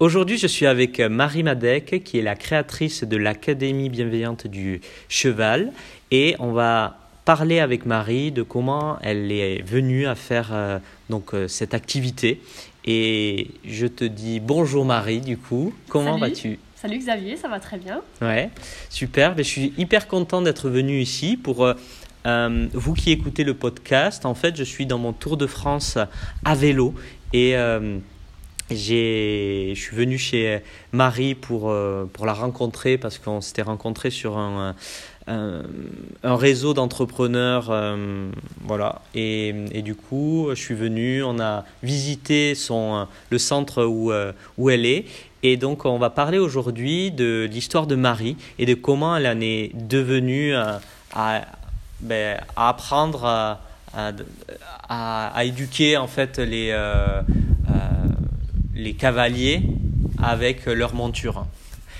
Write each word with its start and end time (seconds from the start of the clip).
Aujourd'hui, 0.00 0.38
je 0.38 0.46
suis 0.46 0.66
avec 0.66 1.00
Marie 1.00 1.42
Madec, 1.42 2.04
qui 2.04 2.20
est 2.20 2.22
la 2.22 2.36
créatrice 2.36 3.02
de 3.02 3.16
l'Académie 3.16 3.88
bienveillante 3.88 4.46
du 4.46 4.80
cheval, 5.08 5.72
et 6.12 6.36
on 6.38 6.52
va 6.52 6.98
parler 7.24 7.58
avec 7.58 7.84
Marie 7.84 8.30
de 8.30 8.44
comment 8.44 8.98
elle 9.02 9.32
est 9.32 9.60
venue 9.62 10.06
à 10.06 10.14
faire 10.14 10.50
euh, 10.52 10.78
donc 11.10 11.34
euh, 11.34 11.48
cette 11.48 11.74
activité. 11.74 12.40
Et 12.84 13.48
je 13.66 13.88
te 13.88 14.04
dis 14.04 14.38
bonjour 14.38 14.84
Marie, 14.84 15.20
du 15.20 15.36
coup, 15.36 15.74
comment 15.88 16.16
vas-tu? 16.16 16.60
Salut 16.76 16.98
Xavier, 16.98 17.36
ça 17.36 17.48
va 17.48 17.58
très 17.58 17.76
bien. 17.76 18.00
Ouais, 18.22 18.50
super. 18.90 19.34
Ben, 19.34 19.44
je 19.44 19.48
suis 19.50 19.72
hyper 19.78 20.06
content 20.06 20.42
d'être 20.42 20.70
venu 20.70 21.00
ici 21.00 21.36
pour 21.36 21.64
euh, 21.64 21.74
euh, 22.24 22.68
vous 22.72 22.94
qui 22.94 23.10
écoutez 23.10 23.42
le 23.42 23.54
podcast. 23.54 24.26
En 24.26 24.34
fait, 24.34 24.56
je 24.56 24.62
suis 24.62 24.86
dans 24.86 24.98
mon 24.98 25.12
tour 25.12 25.36
de 25.36 25.48
France 25.48 25.98
à 26.44 26.54
vélo 26.54 26.94
et 27.32 27.56
euh, 27.56 27.98
je 28.70 29.72
suis 29.74 29.96
venu 29.96 30.18
chez 30.18 30.60
Marie 30.92 31.34
pour, 31.34 31.70
euh, 31.70 32.04
pour 32.12 32.26
la 32.26 32.34
rencontrer 32.34 32.98
parce 32.98 33.18
qu'on 33.18 33.40
s'était 33.40 33.62
rencontrés 33.62 34.10
sur 34.10 34.36
un, 34.36 34.74
un, 35.26 36.36
réseau 36.36 36.74
d'entrepreneurs. 36.74 37.68
euh, 37.70 38.30
voilà. 38.62 39.00
Et, 39.14 39.54
et 39.72 39.82
du 39.82 39.94
coup, 39.94 40.48
je 40.50 40.60
suis 40.60 40.74
venu, 40.74 41.22
on 41.22 41.40
a 41.40 41.64
visité 41.82 42.54
son, 42.54 43.06
le 43.30 43.38
centre 43.38 43.84
où, 43.84 44.12
euh, 44.12 44.32
où 44.58 44.68
elle 44.68 44.84
est. 44.84 45.06
Et 45.42 45.56
donc, 45.56 45.84
on 45.84 45.98
va 45.98 46.10
parler 46.10 46.38
aujourd'hui 46.38 47.10
de 47.10 47.48
l'histoire 47.50 47.86
de 47.86 47.94
Marie 47.94 48.36
et 48.58 48.66
de 48.66 48.74
comment 48.74 49.16
elle 49.16 49.26
en 49.26 49.40
est 49.40 49.70
devenue 49.74 50.52
à, 50.54 50.80
ben, 52.00 52.38
apprendre 52.56 53.24
à, 53.24 53.60
à, 54.88 55.44
éduquer 55.44 55.96
en 55.96 56.08
fait 56.08 56.38
les, 56.38 56.72
les 58.78 58.94
cavaliers 58.94 59.62
avec 60.22 60.64
leur 60.66 60.94
monture. 60.94 61.44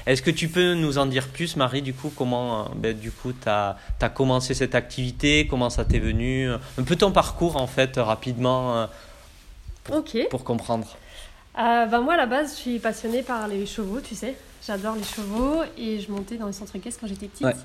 Est-ce 0.06 0.22
que 0.22 0.30
tu 0.30 0.48
peux 0.48 0.72
nous 0.72 0.96
en 0.96 1.04
dire 1.04 1.28
plus, 1.28 1.56
Marie, 1.56 1.82
du 1.82 1.92
coup, 1.92 2.10
comment 2.16 2.60
euh, 2.60 2.68
ben, 2.76 2.98
du 2.98 3.10
coup, 3.10 3.32
tu 3.34 3.46
as, 3.48 3.76
commencé 4.14 4.54
cette 4.54 4.74
activité, 4.74 5.46
comment 5.46 5.68
ça 5.68 5.84
t'est 5.84 5.98
venu? 5.98 6.48
Un 6.50 6.82
peu 6.82 6.96
ton 6.96 7.12
parcours, 7.12 7.56
en 7.56 7.66
fait, 7.66 7.96
rapidement, 7.96 8.74
euh, 8.74 8.86
Ok. 9.92 10.16
pour 10.30 10.44
comprendre. 10.44 10.96
Euh, 11.58 11.86
ben 11.86 12.00
moi 12.00 12.14
à 12.14 12.16
la 12.16 12.26
base, 12.26 12.52
je 12.52 12.60
suis 12.60 12.78
passionnée 12.78 13.22
par 13.22 13.48
les 13.48 13.66
chevaux, 13.66 14.00
tu 14.00 14.14
sais. 14.14 14.36
J'adore 14.64 14.94
les 14.94 15.02
chevaux 15.02 15.62
et 15.76 15.98
je 15.98 16.10
montais 16.10 16.36
dans 16.36 16.46
les 16.46 16.52
centres 16.52 16.76
équestres 16.76 17.00
quand 17.00 17.08
j'étais 17.08 17.26
petite. 17.26 17.44
Ouais. 17.44 17.56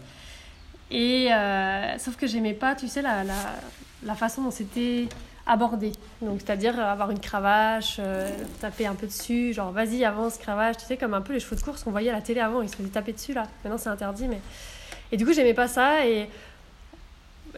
Et 0.89 1.31
euh, 1.31 1.97
sauf 1.99 2.15
que 2.15 2.25
j'aimais 2.25 2.53
pas, 2.53 2.75
tu 2.75 2.87
sais, 2.87 3.03
la, 3.03 3.23
la, 3.23 3.35
la 4.03 4.15
façon 4.15 4.41
dont 4.41 4.51
c'était 4.51 5.07
abordé. 5.45 5.91
Donc 6.21 6.39
c'est-à-dire 6.41 6.79
avoir 6.79 7.11
une 7.11 7.19
cravache, 7.19 7.97
euh, 7.99 8.29
taper 8.61 8.85
un 8.85 8.95
peu 8.95 9.07
dessus, 9.07 9.53
genre 9.53 9.71
vas-y 9.71 10.05
avance 10.05 10.37
cravache, 10.37 10.77
tu 10.77 10.85
sais 10.85 10.97
comme 10.97 11.13
un 11.13 11.21
peu 11.21 11.33
les 11.33 11.39
chevaux 11.39 11.55
de 11.55 11.61
course 11.61 11.83
qu'on 11.83 11.91
voyait 11.91 12.09
à 12.09 12.13
la 12.13 12.21
télé 12.21 12.39
avant, 12.39 12.61
ils 12.61 12.69
se 12.69 12.75
faisaient 12.75 12.89
taper 12.89 13.13
dessus 13.13 13.33
là. 13.33 13.43
Maintenant 13.63 13.77
c'est 13.77 13.89
interdit, 13.89 14.27
mais 14.27 14.39
et 15.11 15.17
du 15.17 15.25
coup 15.25 15.33
j'aimais 15.33 15.53
pas 15.53 15.67
ça 15.67 16.05
et 16.05 16.29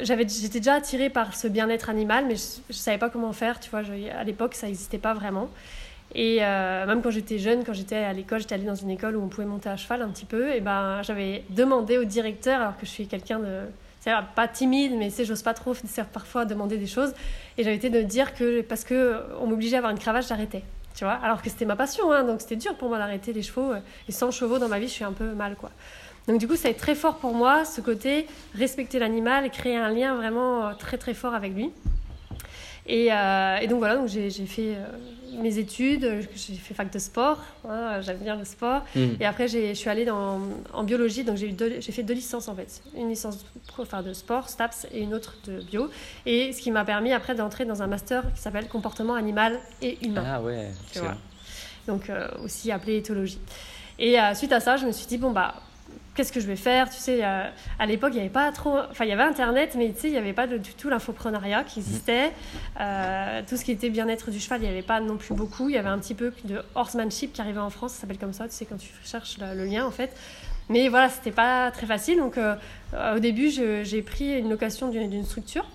j'avais 0.01 0.27
j'étais 0.27 0.59
déjà 0.59 0.75
attirée 0.75 1.09
par 1.09 1.35
ce 1.35 1.47
bien-être 1.47 1.89
animal, 1.89 2.25
mais 2.27 2.35
je, 2.35 2.61
je 2.69 2.75
savais 2.75 2.97
pas 2.97 3.09
comment 3.09 3.33
faire, 3.33 3.59
tu 3.59 3.69
vois. 3.69 3.81
à 4.17 4.23
l'époque 4.23 4.55
ça 4.55 4.67
n'existait 4.67 4.97
pas 4.97 5.13
vraiment. 5.13 5.49
Et 6.13 6.37
euh, 6.41 6.85
même 6.85 7.01
quand 7.01 7.09
j'étais 7.09 7.39
jeune, 7.39 7.63
quand 7.63 7.73
j'étais 7.73 7.97
à 7.97 8.13
l'école, 8.13 8.39
j'étais 8.39 8.55
allée 8.55 8.65
dans 8.65 8.75
une 8.75 8.89
école 8.89 9.17
où 9.17 9.23
on 9.23 9.27
pouvait 9.27 9.47
monter 9.47 9.69
à 9.69 9.77
cheval 9.77 10.01
un 10.01 10.09
petit 10.09 10.25
peu, 10.25 10.53
et 10.53 10.61
ben 10.61 11.01
j'avais 11.01 11.43
demandé 11.49 11.97
au 11.97 12.05
directeur, 12.05 12.61
alors 12.61 12.77
que 12.77 12.85
je 12.85 12.91
suis 12.91 13.07
quelqu'un 13.07 13.39
de. 13.39 13.61
C'est 14.05 14.11
pas 14.35 14.47
timide, 14.47 14.93
mais 14.95 15.09
sais, 15.09 15.25
j'ose 15.25 15.41
pas 15.41 15.55
trop 15.55 15.73
parfois 16.13 16.45
demander 16.45 16.77
des 16.77 16.85
choses. 16.85 17.13
Et 17.57 17.63
j'avais 17.63 17.75
été 17.75 17.89
de 17.89 18.03
dire 18.03 18.35
que 18.35 18.61
parce 18.61 18.83
que 18.83 19.19
on 19.41 19.47
m'obligeait 19.47 19.77
à 19.77 19.79
avoir 19.79 19.91
une 19.91 19.97
cravache, 19.97 20.27
j'arrêtais. 20.27 20.61
Tu 20.95 21.03
vois, 21.03 21.13
alors 21.13 21.41
que 21.41 21.49
c'était 21.49 21.65
ma 21.65 21.75
passion, 21.75 22.11
hein, 22.11 22.23
donc 22.23 22.39
c'était 22.39 22.55
dur 22.55 22.75
pour 22.75 22.89
moi 22.89 22.99
d'arrêter 22.99 23.33
les 23.33 23.41
chevaux. 23.41 23.71
euh, 23.71 23.79
Et 24.07 24.11
sans 24.11 24.29
chevaux 24.29 24.59
dans 24.59 24.67
ma 24.67 24.77
vie, 24.77 24.87
je 24.87 24.93
suis 24.93 25.03
un 25.03 25.11
peu 25.11 25.33
mal, 25.33 25.55
quoi. 25.55 25.71
Donc 26.27 26.39
du 26.39 26.47
coup, 26.47 26.55
ça 26.55 26.67
a 26.67 26.71
été 26.71 26.79
très 26.79 26.95
fort 26.95 27.17
pour 27.17 27.33
moi, 27.33 27.65
ce 27.65 27.81
côté 27.81 28.27
respecter 28.53 28.99
l'animal, 28.99 29.49
créer 29.49 29.75
un 29.75 29.89
lien 29.89 30.15
vraiment 30.15 30.67
euh, 30.67 30.73
très 30.73 30.97
très 30.97 31.15
fort 31.15 31.33
avec 31.33 31.53
lui. 31.53 31.71
Et, 32.87 33.11
euh, 33.11 33.67
donc 33.67 33.79
voilà, 33.79 33.95
donc 33.95 34.07
j'ai 34.07 34.29
fait 34.29 34.75
euh, 34.75 34.85
mes 35.41 35.57
études, 35.57 36.27
j'ai 36.35 36.55
fait 36.55 36.73
fac 36.73 36.91
de 36.91 36.99
sport, 36.99 37.39
hein, 37.67 38.01
j'aime 38.01 38.17
bien 38.17 38.35
le 38.35 38.45
sport. 38.45 38.83
Mhm. 38.95 39.17
Et 39.19 39.25
après, 39.25 39.47
je 39.47 39.73
suis 39.73 39.89
allée 39.89 40.05
dans, 40.05 40.39
en 40.73 40.83
biologie, 40.83 41.23
donc 41.23 41.37
j'ai 41.37 41.51
fait 41.91 42.03
deux 42.03 42.13
licences 42.13 42.47
en 42.47 42.55
fait. 42.55 42.81
Une 42.95 43.09
licence 43.09 43.45
pro- 43.67 43.83
enfin, 43.83 44.01
de 44.01 44.13
sport, 44.13 44.49
STAPS, 44.49 44.87
et 44.93 45.01
une 45.01 45.13
autre 45.13 45.35
de 45.45 45.61
bio. 45.61 45.89
Et 46.25 46.53
ce 46.53 46.61
qui 46.61 46.71
m'a 46.71 46.85
permis 46.85 47.11
après 47.13 47.35
d'entrer 47.35 47.65
dans 47.65 47.81
un 47.81 47.87
master 47.87 48.23
qui 48.33 48.41
s'appelle 48.41 48.67
comportement 48.67 49.15
animal 49.15 49.59
et 49.81 49.97
humain. 50.05 50.23
Ah 50.25 50.41
ouais, 50.41 50.69
Tu 50.91 50.99
excellent. 50.99 51.05
vois. 51.05 51.15
donc 51.95 52.09
euh, 52.09 52.27
aussi 52.43 52.71
appelé 52.71 52.97
éthologie. 52.97 53.39
Et 53.99 54.19
euh, 54.19 54.33
suite 54.33 54.51
à 54.51 54.59
ça, 54.59 54.77
je 54.77 54.85
me 54.85 54.91
suis 54.91 55.05
dit, 55.07 55.17
bon, 55.17 55.31
bah, 55.31 55.55
qu'est-ce 56.15 56.31
que 56.31 56.39
je 56.39 56.47
vais 56.47 56.55
faire 56.55 56.89
Tu 56.89 56.97
sais, 56.97 57.19
euh, 57.23 57.43
à 57.77 57.85
l'époque, 57.85 58.11
il 58.13 58.15
n'y 58.15 58.21
avait 58.21 58.29
pas 58.29 58.51
trop. 58.51 58.77
Enfin, 58.89 59.05
il 59.05 59.09
y 59.09 59.11
avait 59.11 59.23
Internet, 59.23 59.75
mais 59.77 59.91
tu 59.93 59.99
sais, 60.01 60.07
il 60.07 60.13
n'y 60.13 60.17
avait 60.17 60.33
pas 60.33 60.47
de- 60.47 60.57
du 60.57 60.73
tout 60.73 60.89
l'infoprenariat 60.89 61.63
qui 61.63 61.79
existait. 61.79 62.31
Euh, 62.79 63.41
tout 63.47 63.57
ce 63.57 63.65
qui 63.65 63.71
était 63.71 63.89
bien-être 63.89 64.31
du 64.31 64.39
cheval, 64.39 64.61
il 64.61 64.65
n'y 64.65 64.71
avait 64.71 64.81
pas 64.81 64.99
non 65.01 65.17
plus 65.17 65.33
beaucoup. 65.35 65.69
Il 65.69 65.75
y 65.75 65.77
avait 65.77 65.89
un 65.89 65.99
petit 65.99 66.15
peu 66.15 66.33
de 66.45 66.61
horsemanship 66.73 67.33
qui 67.33 67.41
arrivait 67.41 67.59
en 67.59 67.69
France, 67.69 67.93
ça 67.93 68.01
s'appelle 68.01 68.17
comme 68.17 68.33
ça, 68.33 68.45
tu 68.47 68.55
sais, 68.55 68.65
quand 68.65 68.77
tu 68.77 68.89
cherches 69.03 69.37
le, 69.39 69.53
le 69.55 69.65
lien, 69.65 69.85
en 69.85 69.91
fait. 69.91 70.15
Mais 70.69 70.87
voilà, 70.89 71.09
c'était 71.09 71.31
pas 71.31 71.69
très 71.71 71.85
facile. 71.85 72.17
Donc, 72.17 72.37
euh, 72.37 72.55
au 73.15 73.19
début, 73.19 73.49
j'ai 73.51 74.01
pris 74.01 74.39
une 74.39 74.49
location 74.49 74.89
d'une 74.89 75.23
structure. 75.25 75.65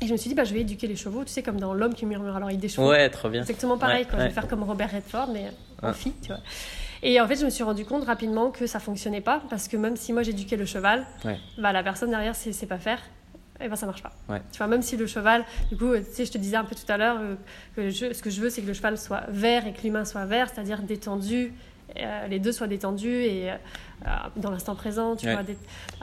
Et 0.00 0.06
je 0.06 0.12
me 0.12 0.16
suis 0.16 0.28
dit, 0.28 0.34
bah, 0.34 0.42
je 0.44 0.52
vais 0.52 0.62
éduquer 0.62 0.88
les 0.88 0.96
chevaux, 0.96 1.22
tu 1.24 1.30
sais, 1.30 1.42
comme 1.44 1.60
dans 1.60 1.74
L'homme 1.74 1.94
qui 1.94 2.06
murmure 2.06 2.34
à 2.34 2.40
l'oreille 2.40 2.56
des 2.56 2.68
chevaux. 2.68 2.88
Ouais, 2.90 3.08
trop 3.08 3.28
bien. 3.28 3.42
Exactement 3.42 3.78
pareil, 3.78 4.02
Ouais, 4.04 4.08
quoi. 4.10 4.18
Je 4.18 4.24
vais 4.24 4.30
faire 4.30 4.48
comme 4.48 4.64
Robert 4.64 4.90
Redford, 4.90 5.28
mais 5.32 5.52
en 5.80 5.88
Ouais. 5.88 5.94
fille, 5.94 6.14
tu 6.20 6.28
vois. 6.28 6.40
Et 7.02 7.20
en 7.20 7.26
fait, 7.26 7.36
je 7.36 7.44
me 7.44 7.50
suis 7.50 7.64
rendu 7.64 7.84
compte 7.84 8.04
rapidement 8.04 8.50
que 8.50 8.66
ça 8.66 8.78
fonctionnait 8.78 9.20
pas, 9.20 9.42
parce 9.50 9.66
que 9.68 9.76
même 9.76 9.96
si 9.96 10.12
moi 10.12 10.22
j'éduquais 10.22 10.56
le 10.56 10.66
cheval, 10.66 11.04
Ouais. 11.24 11.38
bah, 11.58 11.72
la 11.72 11.82
personne 11.82 12.10
derrière 12.10 12.36
sait, 12.36 12.52
sait 12.52 12.66
pas 12.66 12.78
faire, 12.78 13.00
et 13.60 13.68
ben 13.68 13.74
ça 13.76 13.86
marche 13.86 14.02
pas. 14.02 14.12
Ouais. 14.28 14.40
Tu 14.52 14.58
vois, 14.58 14.68
même 14.68 14.82
si 14.82 14.96
le 14.96 15.06
cheval, 15.06 15.44
du 15.70 15.76
coup, 15.76 15.96
tu 15.96 16.04
sais, 16.12 16.24
je 16.24 16.32
te 16.32 16.38
disais 16.38 16.56
un 16.56 16.64
peu 16.64 16.74
tout 16.76 16.90
à 16.90 16.96
l'heure 16.96 17.16
euh, 17.20 17.34
que 17.74 17.90
je- 17.90 18.12
ce 18.12 18.22
que 18.22 18.30
je 18.30 18.40
veux, 18.40 18.50
c'est 18.50 18.62
que 18.62 18.68
le 18.68 18.74
cheval 18.74 18.96
soit 18.98 19.24
vert 19.28 19.66
et 19.66 19.72
que 19.72 19.82
l'humain 19.82 20.04
soit 20.04 20.26
vert, 20.26 20.48
c'est-à-dire 20.48 20.82
détendu, 20.82 21.52
euh, 21.98 22.26
les 22.28 22.38
deux 22.38 22.52
soient 22.52 22.66
détendus 22.66 23.22
et 23.24 23.50
euh, 23.50 23.54
euh, 24.06 24.08
dans 24.36 24.50
l'instant 24.50 24.74
présent, 24.74 25.14
tu 25.14 25.26
Ouais. 25.26 25.32
vois, 25.34 25.42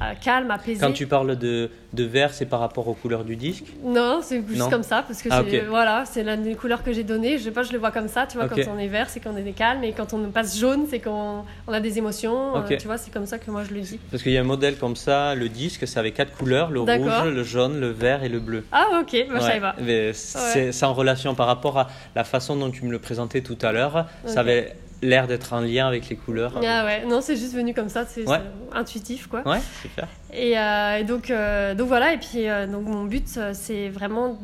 euh, 0.01 0.13
calme, 0.21 0.49
apaisé. 0.51 0.79
Quand 0.79 0.93
tu 0.93 1.05
parles 1.07 1.35
de, 1.37 1.69
de 1.93 2.03
vert, 2.05 2.33
c'est 2.33 2.45
par 2.45 2.59
rapport 2.61 2.87
aux 2.87 2.93
couleurs 2.93 3.23
du 3.25 3.35
disque? 3.35 3.65
Non, 3.83 4.19
c'est 4.23 4.41
juste 4.47 4.57
Non 4.59 4.69
comme 4.69 4.83
ça, 4.83 5.03
parce 5.05 5.21
que 5.21 5.27
Ah, 5.31 5.43
c'est 5.49 5.61
ok. 5.61 5.67
voilà, 5.67 6.03
c'est 6.05 6.23
l'une 6.23 6.43
des 6.43 6.55
couleurs 6.55 6.81
que 6.83 6.93
j'ai 6.93 7.03
données. 7.03 7.37
Je 7.37 7.43
sais 7.45 7.51
pas, 7.51 7.63
je 7.63 7.73
le 7.73 7.77
vois 7.77 7.91
comme 7.91 8.07
ça, 8.07 8.25
tu 8.25 8.37
vois, 8.37 8.47
quand 8.47 8.55
on 8.73 8.77
est 8.77 8.87
vert, 8.87 9.09
c'est 9.09 9.19
qu'on 9.19 9.35
est 9.35 9.51
calme, 9.51 9.83
et 9.83 9.91
quand 9.91 10.13
on 10.13 10.19
passe 10.29 10.57
jaune, 10.57 10.85
c'est 10.89 10.99
qu'on 10.99 11.43
on 11.67 11.73
a 11.73 11.79
des 11.81 11.97
émotions. 11.97 12.53
tu 12.79 12.87
vois, 12.87 12.97
c'est 12.97 13.11
comme 13.11 13.25
ça 13.25 13.37
que 13.37 13.51
moi 13.51 13.63
je 13.67 13.73
le 13.73 13.81
dis. 13.81 13.99
Parce 14.11 14.23
qu'il 14.23 14.31
y 14.31 14.37
a 14.37 14.41
un 14.41 14.45
modèle 14.45 14.77
comme 14.77 14.95
ça, 14.95 15.35
le 15.35 15.49
disque, 15.49 15.85
c'est 15.87 15.99
avec 15.99 16.13
quatre 16.13 16.31
couleurs, 16.37 16.69
le 16.71 16.79
rouge, 16.81 17.23
le 17.25 17.43
jaune, 17.43 17.79
le 17.79 17.89
vert 17.89 18.23
et 18.23 18.29
le 18.29 18.39
bleu. 18.39 18.65
Ah, 18.71 18.85
ok, 19.01 19.25
moi 19.29 19.39
je 19.39 19.43
savais 19.43 19.59
pas. 19.59 19.75
mais 19.81 20.13
c'est 20.13 20.71
c'est 20.71 20.85
en 20.85 20.93
relation 20.93 21.35
par 21.35 21.47
rapport 21.47 21.77
à 21.77 21.87
la 22.15 22.23
façon 22.23 22.55
dont 22.55 22.71
tu 22.71 22.85
me 22.85 22.91
le 22.91 22.99
présentais 22.99 23.41
tout 23.41 23.57
à 23.61 23.71
l'heure. 23.71 24.05
Ça 24.25 24.39
avait 24.41 24.75
l'air 25.01 25.27
d'être 25.27 25.53
en 25.53 25.61
lien 25.61 25.87
avec 25.87 26.09
les 26.09 26.15
couleurs. 26.15 26.53
Ah 26.65 26.85
ouais, 26.85 27.05
non, 27.05 27.21
c'est 27.21 27.35
juste 27.35 27.53
venu 27.53 27.73
comme 27.73 27.89
ça, 27.89 28.05
c'est 28.05 28.27
Ouais. 28.27 28.41
intuitif, 28.73 29.27
quoi. 29.27 29.47
Ouais, 29.47 29.59
super. 29.81 30.07
Et, 30.33 30.57
euh, 30.57 30.97
et 30.97 31.03
donc, 31.03 31.29
euh, 31.31 31.73
donc 31.75 31.87
voilà, 31.87 32.13
et 32.13 32.17
puis 32.17 32.47
euh, 32.49 32.67
donc 32.67 32.85
mon 32.85 33.05
but, 33.05 33.39
c'est 33.53 33.89
vraiment 33.89 34.37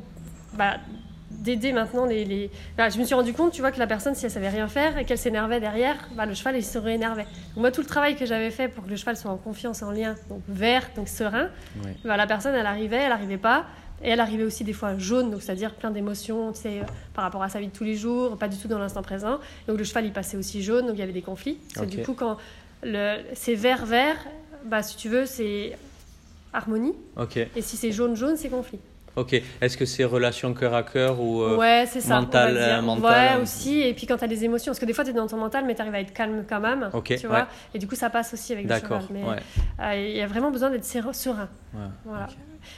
bah, 0.54 0.76
d'aider 1.32 1.74
maintenant 1.74 2.06
les. 2.06 2.24
les... 2.26 2.50
Bah, 2.78 2.90
je 2.90 2.98
me 2.98 3.04
suis 3.04 3.14
rendu 3.14 3.34
compte, 3.34 3.52
tu 3.52 3.62
vois, 3.62 3.72
que 3.72 3.80
la 3.80 3.88
personne, 3.88 4.16
si 4.16 4.26
elle 4.26 4.32
savait 4.32 4.50
rien 4.50 4.68
faire 4.68 4.98
et 4.98 5.04
qu'elle 5.06 5.18
s'énervait 5.18 5.60
derrière, 5.60 5.96
bah, 6.16 6.26
le 6.26 6.34
cheval, 6.34 6.56
il 6.56 6.64
se 6.64 6.78
réénervait. 6.78 7.24
Donc 7.24 7.58
moi, 7.58 7.72
tout 7.72 7.82
le 7.82 7.88
travail 7.88 8.16
que 8.16 8.26
j'avais 8.26 8.50
fait 8.52 8.68
pour 8.70 8.86
que 8.86 8.90
le 8.90 8.96
cheval 8.96 9.18
soit 9.18 9.30
en 9.32 9.38
confiance, 9.38 9.84
en 9.84 9.92
lien, 9.92 10.16
donc 10.30 10.42
vert, 10.48 10.90
donc 10.96 11.08
serein, 11.10 11.50
Ouais. 11.84 11.96
bah, 12.06 12.16
la 12.18 12.26
personne, 12.28 12.56
elle 12.56 12.66
arrivait, 12.66 12.98
elle 13.06 13.12
arrivait 13.12 13.38
pas. 13.38 13.66
Et 14.04 14.10
elle 14.10 14.20
arrivait 14.20 14.44
aussi 14.44 14.64
des 14.64 14.74
fois 14.74 14.98
jaune, 14.98 15.32
donc 15.32 15.42
c'est-à-dire 15.42 15.74
plein 15.74 15.90
d'émotions, 15.90 16.52
tu 16.52 16.62
sais, 16.62 16.80
euh, 16.80 16.84
par 17.14 17.24
rapport 17.24 17.42
à 17.42 17.50
sa 17.50 17.60
vie 17.60 17.68
de 17.68 17.72
tous 17.74 17.84
les 17.86 17.96
jours, 17.96 18.38
pas 18.38 18.48
du 18.48 18.58
tout 18.58 18.68
dans 18.68 18.78
l'instant 18.80 19.02
présent. 19.02 19.40
Donc 19.68 19.78
le 19.78 19.84
cheval, 19.84 20.06
il 20.06 20.12
passait 20.12 20.38
aussi 20.38 20.62
jaune, 20.62 20.86
donc 20.88 20.96
il 20.96 21.00
y 21.00 21.04
avait 21.04 21.14
des 21.14 21.22
conflits. 21.22 21.58
Parce 21.74 21.88
que 21.88 21.92
Ok. 21.94 21.98
Du 22.00 22.06
coup, 22.06 22.14
quand 22.14 22.38
le... 22.84 23.18
c'est 23.34 23.56
vert-vert, 23.56 24.18
bah, 24.66 24.84
si 24.84 24.98
tu 24.98 25.10
veux, 25.10 25.26
c'est 25.26 25.78
harmonie. 26.54 26.94
Ok, 27.18 27.38
Et 27.38 27.62
si 27.62 27.78
c'est 27.78 27.92
jaune-jaune, 27.92 28.38
c'est 28.38 28.50
conflit. 28.50 28.80
ok. 29.16 29.42
Est-ce 29.62 29.78
que 29.78 29.86
c'est 29.86 30.04
relation 30.04 30.54
cœur 30.54 30.74
à 30.74 30.84
cœur 30.84 31.20
ou 31.22 31.42
euh, 31.42 31.58
ouais, 31.58 31.86
c'est 31.88 32.02
ça. 32.02 32.18
on 32.18 32.22
mental, 32.22 32.56
euh, 32.58 32.82
mental, 32.82 33.04
ouais, 33.36 33.40
euh, 33.40 33.44
aussi. 33.44 33.82
Et 33.82 33.94
puis 33.94 34.08
quand 34.08 34.18
tu 34.18 34.24
as 34.24 34.28
des 34.28 34.44
émotions, 34.46 34.72
parce 34.72 34.80
que 34.80 34.86
des 34.86 34.94
fois, 34.94 35.04
tu 35.04 35.10
es 35.12 35.14
dans 35.14 35.28
ton 35.28 35.38
mental, 35.38 35.66
mais 35.66 35.74
tu 35.76 35.82
arrives 35.82 35.96
à 35.96 36.00
être 36.02 36.14
calme 36.14 36.44
quand 36.48 36.60
même. 36.60 36.90
Ok, 36.94 37.16
tu 37.20 37.28
vois 37.28 37.40
ouais. 37.40 37.46
Et 37.74 37.80
du 37.80 37.88
coup, 37.88 37.96
ça 37.96 38.10
passe 38.10 38.34
aussi 38.34 38.54
avec 38.54 38.66
le 38.68 38.74
cheval. 38.76 38.90
D'accord. 38.90 39.08
Mais 39.12 39.24
Ouais. 39.24 39.38
euh, 39.82 40.10
il 40.12 40.16
y 40.18 40.22
a 40.22 40.28
vraiment 40.28 40.52
besoin 40.52 40.70
d'être 40.70 40.86
serein. 40.86 41.50
ouais. 41.74 41.80
Voilà. 42.06 42.28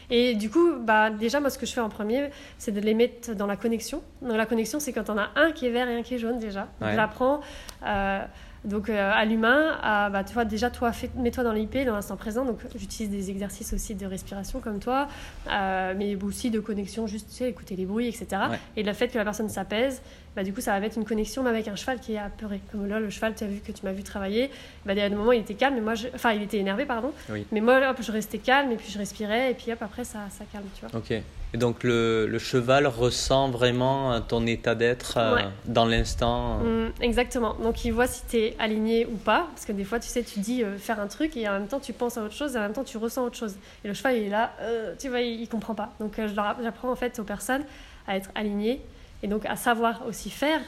Et 0.10 0.36
du 0.36 0.50
coup, 0.50 0.74
bah, 0.80 1.10
déjà, 1.10 1.40
moi, 1.40 1.50
ce 1.50 1.58
que 1.58 1.66
je 1.66 1.74
fais 1.74 1.82
en 1.82 1.90
premier, 1.90 2.30
c'est 2.58 2.72
de 2.72 2.80
les 2.80 2.94
mettre 2.94 3.34
dans 3.36 3.48
la 3.48 3.56
connexion. 3.56 4.02
Donc, 4.22 4.38
la 4.38 4.46
connexion, 4.46 4.80
c'est 4.80 4.94
quand 4.94 5.10
on 5.10 5.18
a 5.18 5.30
un 5.36 5.52
qui 5.52 5.66
est 5.66 5.72
vert 5.72 5.88
et 5.90 5.96
un 5.96 6.04
qui 6.04 6.16
est 6.16 6.20
jaune, 6.20 6.40
déjà. 6.40 6.68
Ouais. 6.82 6.96
J'apprends 6.96 7.42
euh, 7.86 8.24
Donc 8.64 8.90
euh, 8.90 9.12
à 9.14 9.24
l'humain, 9.26 9.78
à, 9.82 10.10
bah, 10.10 10.24
tu 10.24 10.34
vois, 10.34 10.46
déjà 10.46 10.70
toi, 10.70 10.92
mets-toi 11.16 11.44
dans 11.44 11.54
l'IP, 11.54 11.86
dans 11.86 11.94
l'instant 11.94 12.18
présent. 12.18 12.44
Donc 12.44 12.60
j'utilise 12.76 13.10
des 13.10 13.30
exercices 13.30 13.74
aussi 13.74 13.96
de 13.96 14.06
respiration 14.06 14.60
comme 14.60 14.80
toi, 14.80 15.08
euh, 15.50 15.94
mais 15.96 16.16
aussi 16.22 16.50
de 16.50 16.60
connexion, 16.60 17.08
juste 17.08 17.30
tu 17.30 17.36
sais, 17.36 17.50
écouter 17.50 17.76
les 17.76 17.86
bruits, 17.86 18.08
etc. 18.08 18.28
Ouais. 18.50 18.60
Et 18.76 18.84
le 18.84 18.94
fait 18.94 19.08
que 19.10 19.18
la 19.18 19.24
personne 19.24 19.50
s'apaise, 19.50 20.02
bah, 20.38 20.44
du 20.44 20.54
coup 20.54 20.62
ça 20.62 20.72
va 20.72 20.80
mettre 20.80 21.00
une 21.00 21.04
connexion 21.04 21.42
même 21.42 21.56
avec 21.56 21.68
un 21.68 21.76
cheval 21.76 22.00
qui 22.00 22.14
est 22.14 22.20
apeuré. 22.20 22.62
Comme 22.72 22.88
là, 22.88 23.00
le 23.00 23.10
cheval, 23.10 23.34
tu 23.36 23.44
as 23.44 23.48
vu 23.48 23.60
que 23.60 23.72
tu 23.72 23.84
m'as 23.84 23.92
vu 23.92 24.04
travailler, 24.04 24.52
bah, 24.86 24.94
il 24.94 25.00
y 25.00 25.02
a 25.02 25.10
des 25.10 25.16
moments 25.16 25.32
il 25.32 25.42
était 25.42 25.56
calme, 25.56 25.74
mais 25.76 25.82
moi, 25.82 25.96
je- 25.96 26.10
enfin 26.14 26.32
il 26.32 26.44
était 26.44 26.60
énervé, 26.60 26.86
pardon. 26.86 27.12
Oui. 27.32 27.44
Mais 27.52 27.60
moi, 27.60 27.82
hop, 27.90 27.98
je 28.00 28.12
restais 28.12 28.38
calme 28.38 28.72
et 28.72 28.76
puis 28.76 28.92
je 28.92 29.00
respirais 29.00 29.50
et 29.50 29.54
puis 29.56 29.72
hop, 29.74 29.82
après 29.82 30.04
ça, 30.04 30.20
ça 30.30 30.46
calme, 30.54 30.66
tu 30.80 30.86
vois. 30.86 31.00
Ok. 31.00 31.12
Et 31.54 31.58
donc 31.58 31.84
le, 31.84 32.28
le 32.28 32.40
cheval 32.40 32.86
ressent 32.88 33.50
vraiment 33.50 34.12
euh, 34.14 34.20
ton 34.20 34.46
état 34.46 34.76
d'être 34.76 35.18
euh, 35.18 35.36
Ouais. 35.36 35.46
dans 35.66 35.86
l'instant. 35.86 36.60
Mm, 36.60 36.92
exactement. 37.02 37.56
Donc 37.56 37.84
il 37.84 37.92
voit 37.92 38.06
si 38.06 38.22
tu 38.30 38.38
es 38.38 38.56
aligné 38.60 39.06
ou 39.08 39.16
pas. 39.16 39.48
Parce 39.54 39.66
que 39.66 39.72
des 39.72 39.86
fois, 39.86 40.00
tu 40.00 40.08
sais, 40.10 40.22
tu 40.24 40.40
dis 40.40 40.64
euh, 40.64 40.78
faire 40.78 41.00
un 41.00 41.08
truc 41.08 41.36
et 41.36 41.48
en 41.50 41.54
même 41.54 41.68
temps, 41.68 41.80
tu 41.80 41.94
penses 41.94 42.18
à 42.18 42.22
autre 42.24 42.34
chose 42.36 42.56
et 42.56 42.60
en 42.60 42.62
même 42.64 42.74
temps, 42.74 42.84
tu 42.84 42.98
ressens 42.98 43.24
autre 43.26 43.38
chose. 43.38 43.56
Et 43.84 43.88
le 43.88 43.94
cheval, 43.94 44.18
il 44.18 44.24
est 44.26 44.30
là, 44.30 44.52
euh, 44.62 44.94
tu 45.00 45.10
vois, 45.10 45.22
il, 45.22 45.42
il 45.42 45.48
comprend 45.50 45.74
pas. 45.74 45.94
Donc 46.00 46.20
euh, 46.20 46.28
j'apprends 46.64 46.92
en 46.92 46.96
fait 46.96 47.18
aux 47.18 47.24
personnes 47.24 47.64
à 48.08 48.18
être 48.18 48.30
alignées 48.36 48.82
et 49.24 49.28
donc 49.28 49.46
à 49.46 49.56
savoir 49.56 50.06
aussi 50.08 50.30
faire 50.30 50.62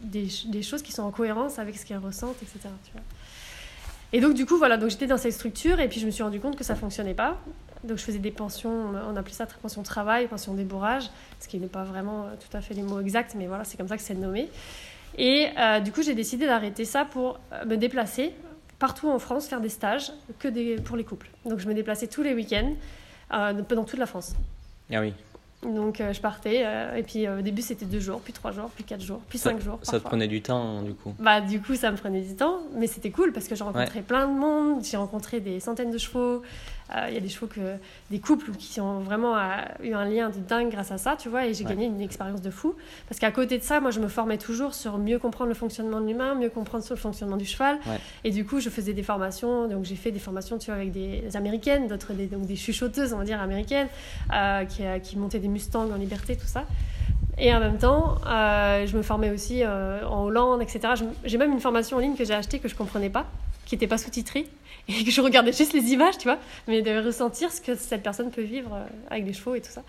des, 0.00 0.28
des 0.46 0.62
choses 0.62 0.82
qui 0.82 0.92
sont 0.92 1.02
en 1.02 1.10
cohérence 1.10 1.58
avec 1.58 1.76
ce 1.76 1.86
qu'elles 1.86 1.98
ressentent, 1.98 2.42
etc. 2.42 2.68
Et 4.12 4.20
donc 4.20 4.34
du 4.34 4.46
coup, 4.46 4.56
voilà, 4.58 4.76
donc 4.76 4.90
j'étais 4.90 5.06
dans 5.06 5.18
cette 5.18 5.32
structure 5.32 5.80
et 5.80 5.88
puis 5.88 6.00
je 6.00 6.06
me 6.06 6.10
suis 6.10 6.22
rendu 6.22 6.40
compte 6.40 6.56
que 6.56 6.64
ça 6.64 6.74
fonctionnait 6.76 7.14
pas. 7.14 7.38
Donc 7.82 7.98
je 7.98 8.02
faisais 8.02 8.18
des 8.18 8.30
pensions, 8.30 8.92
on 9.08 9.16
appelait 9.16 9.34
ça 9.34 9.46
pension 9.46 9.82
travail, 9.82 10.26
pension 10.26 10.54
débourrage, 10.54 11.10
ce 11.40 11.48
qui 11.48 11.58
n'est 11.58 11.66
pas 11.66 11.84
vraiment 11.84 12.24
euh, 12.24 12.34
tout 12.38 12.56
à 12.56 12.60
fait 12.60 12.74
les 12.74 12.82
mots 12.82 13.00
exacts, 13.00 13.34
mais 13.36 13.46
voilà, 13.46 13.64
c'est 13.64 13.76
comme 13.76 13.88
ça 13.88 13.96
que 13.96 14.02
c'est 14.02 14.14
nommé. 14.14 14.48
Et 15.16 15.48
euh, 15.58 15.80
du 15.80 15.92
coup, 15.92 16.02
j'ai 16.02 16.14
décidé 16.14 16.46
d'arrêter 16.46 16.84
ça 16.84 17.04
pour 17.04 17.38
euh, 17.52 17.64
me 17.66 17.76
déplacer 17.76 18.32
partout 18.78 19.08
en 19.08 19.18
France, 19.18 19.46
faire 19.46 19.60
des 19.60 19.68
stages 19.68 20.12
que 20.38 20.80
pour 20.80 20.96
les 20.96 21.04
couples. 21.04 21.28
Donc 21.44 21.58
je 21.60 21.68
me 21.68 21.74
déplaçais 21.74 22.06
tous 22.06 22.22
les 22.22 22.34
week-ends 22.34 22.74
euh, 23.32 23.52
dans 23.52 23.84
toute 23.84 23.98
la 23.98 24.06
France. 24.06 24.34
Ah 24.92 25.00
oui. 25.00 25.14
Donc 25.64 26.00
euh, 26.00 26.12
je 26.12 26.20
partais, 26.20 26.62
euh, 26.64 26.94
et 26.96 27.02
puis 27.02 27.26
euh, 27.26 27.38
au 27.38 27.42
début 27.42 27.62
c'était 27.62 27.84
deux 27.86 28.00
jours, 28.00 28.20
puis 28.22 28.32
trois 28.32 28.52
jours, 28.52 28.70
puis 28.74 28.84
quatre 28.84 29.00
jours, 29.02 29.20
puis 29.28 29.38
Ça- 29.38 29.50
cinq 29.50 29.60
jours. 29.60 29.78
Ça 29.82 29.98
te 29.98 30.04
prenait 30.04 30.28
du 30.28 30.42
temps 30.42 30.82
du 30.82 30.94
coup. 30.94 31.14
Bah, 31.18 31.40
du 31.40 31.60
coup, 31.60 31.74
ça 31.74 31.90
me 31.90 31.96
prenait 31.96 32.20
du 32.20 32.34
temps, 32.36 32.58
mais 32.74 32.86
c'était 32.86 33.10
cool 33.10 33.32
parce 33.32 33.48
que 33.48 33.54
j'ai 33.54 33.64
rencontré 33.64 34.02
plein 34.02 34.26
de 34.28 34.32
monde, 34.38 34.82
j'ai 34.84 34.96
rencontré 34.96 35.40
des 35.40 35.60
centaines 35.60 35.90
de 35.90 35.98
chevaux. 35.98 36.42
Euh, 36.94 37.06
Il 37.08 37.14
y 37.14 37.16
a 37.16 37.20
des 37.20 37.28
chevaux, 37.30 37.46
que, 37.46 37.60
des 38.10 38.18
couples 38.18 38.50
qui 38.52 38.78
ont 38.80 39.00
vraiment 39.00 39.36
euh, 39.36 39.40
eu 39.82 39.94
un 39.94 40.04
lien 40.04 40.28
de 40.28 40.38
dingue 40.38 40.70
grâce 40.70 40.92
à 40.92 40.98
ça, 40.98 41.16
tu 41.18 41.28
vois, 41.30 41.46
et 41.46 41.54
j'ai 41.54 41.64
Ouais. 41.64 41.70
gagné 41.70 41.86
une 41.86 42.00
expérience 42.02 42.42
de 42.42 42.50
fou. 42.50 42.74
Parce 43.08 43.18
qu'à 43.18 43.30
côté 43.30 43.56
de 43.56 43.62
ça, 43.62 43.80
moi, 43.80 43.90
je 43.90 44.00
me 44.00 44.08
formais 44.08 44.36
toujours 44.36 44.74
sur 44.74 44.98
mieux 44.98 45.18
comprendre 45.18 45.48
le 45.48 45.54
fonctionnement 45.54 46.00
de 46.00 46.06
l'humain, 46.06 46.34
mieux 46.34 46.50
comprendre 46.50 46.84
sur 46.84 46.94
le 46.94 47.00
fonctionnement 47.00 47.38
du 47.38 47.46
cheval. 47.46 47.78
Ouais. 47.86 47.98
Et 48.24 48.30
du 48.30 48.44
coup, 48.44 48.60
je 48.60 48.68
faisais 48.68 48.92
des 48.92 49.02
formations, 49.02 49.66
donc 49.66 49.84
j'ai 49.84 49.96
fait 49.96 50.10
des 50.10 50.18
formations, 50.18 50.58
tu 50.58 50.66
vois, 50.66 50.74
avec 50.76 50.92
des 50.92 51.24
américaines, 51.34 51.88
d'autres 51.88 52.12
des, 52.12 52.26
donc 52.26 52.44
des 52.46 52.56
chuchoteuses, 52.56 53.14
on 53.14 53.18
va 53.18 53.24
dire, 53.24 53.40
américaines, 53.40 53.88
euh, 54.34 54.64
qui, 54.66 54.82
qui 55.02 55.16
montaient 55.16 55.38
des 55.40 55.48
Mustangs 55.48 55.90
en 55.90 55.96
liberté, 55.96 56.36
tout 56.36 56.46
ça. 56.46 56.64
Et 57.38 57.52
en 57.52 57.58
même 57.60 57.78
temps, 57.78 58.16
euh, 58.28 58.86
je 58.86 58.96
me 58.96 59.02
formais 59.02 59.30
aussi 59.30 59.62
euh, 59.64 60.06
en 60.06 60.24
Hollande, 60.24 60.62
etc. 60.62 60.80
J'ai 61.24 61.38
même 61.38 61.52
une 61.52 61.60
formation 61.60 61.96
en 61.96 62.00
ligne 62.00 62.14
que 62.14 62.24
j'ai 62.24 62.34
achetée 62.34 62.60
que 62.60 62.68
je 62.68 62.76
comprenais 62.76 63.10
pas, 63.10 63.26
qui 63.74 63.84
n'était 63.84 63.88
pas 63.88 63.98
sous-titrée, 63.98 64.46
et 64.88 65.04
que 65.04 65.10
je 65.10 65.20
regardais 65.20 65.52
juste 65.52 65.72
les 65.72 65.92
images, 65.92 66.18
tu 66.18 66.24
vois, 66.28 66.38
mais 66.68 66.82
de 66.82 67.04
ressentir 67.04 67.50
ce 67.52 67.60
que 67.60 67.74
cette 67.74 68.02
personne 68.02 68.30
peut 68.30 68.42
vivre 68.42 68.72
euh, 68.74 68.84
avec 69.10 69.24
des 69.24 69.32
chevaux 69.32 69.54
et 69.54 69.60
tout 69.60 69.70
ça. 69.70 69.82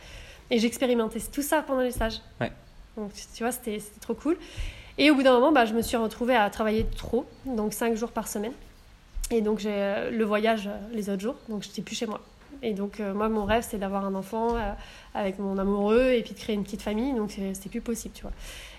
Et 0.52 0.60
j'expérimentais 0.60 1.20
tout 1.32 1.42
ça 1.42 1.62
pendant 1.62 1.82
les 1.82 1.92
stages. 1.92 2.20
Ouais. 2.42 2.52
Donc, 2.98 3.12
tu 3.36 3.44
vois, 3.44 3.52
c'était 3.52 3.80
trop 4.02 4.14
cool. 4.14 4.38
Et 4.98 5.12
au 5.12 5.16
bout 5.16 5.24
d'un 5.24 5.34
moment, 5.34 5.52
bah, 5.52 5.66
je 5.66 5.74
me 5.74 5.82
suis 5.82 5.98
retrouvée 5.98 6.36
à 6.36 6.50
travailler 6.50 6.86
trop, 6.98 7.26
donc 7.46 7.74
5 7.74 7.96
jours 7.96 8.12
par 8.12 8.28
semaine. 8.28 8.54
Et 9.32 9.42
donc, 9.42 9.60
j'ai 9.60 9.70
euh, 9.74 10.12
le 10.12 10.24
voyage 10.24 10.68
euh, 10.68 10.78
les 10.94 11.10
autres 11.10 11.22
jours, 11.22 11.36
donc 11.50 11.64
j'étais 11.64 11.82
plus 11.82 11.96
chez 11.96 12.06
moi. 12.06 12.22
Et 12.64 12.74
donc, 12.74 13.00
euh, 13.00 13.14
moi, 13.14 13.28
mon 13.28 13.44
rêve, 13.44 13.66
c'est 13.70 13.78
d'avoir 13.78 14.06
un 14.06 14.16
enfant 14.16 14.56
avec 15.14 15.40
mon 15.40 15.58
amoureux 15.58 16.12
et 16.12 16.22
puis 16.24 16.34
de 16.34 16.40
créer 16.40 16.56
une 16.56 16.64
petite 16.64 16.82
famille, 16.82 17.14
donc 17.14 17.32
c'est- 17.32 17.54
c'était 17.54 17.70
plus 17.70 17.82
possible, 17.82 18.14
tu 18.16 18.22
vois. 18.22 18.32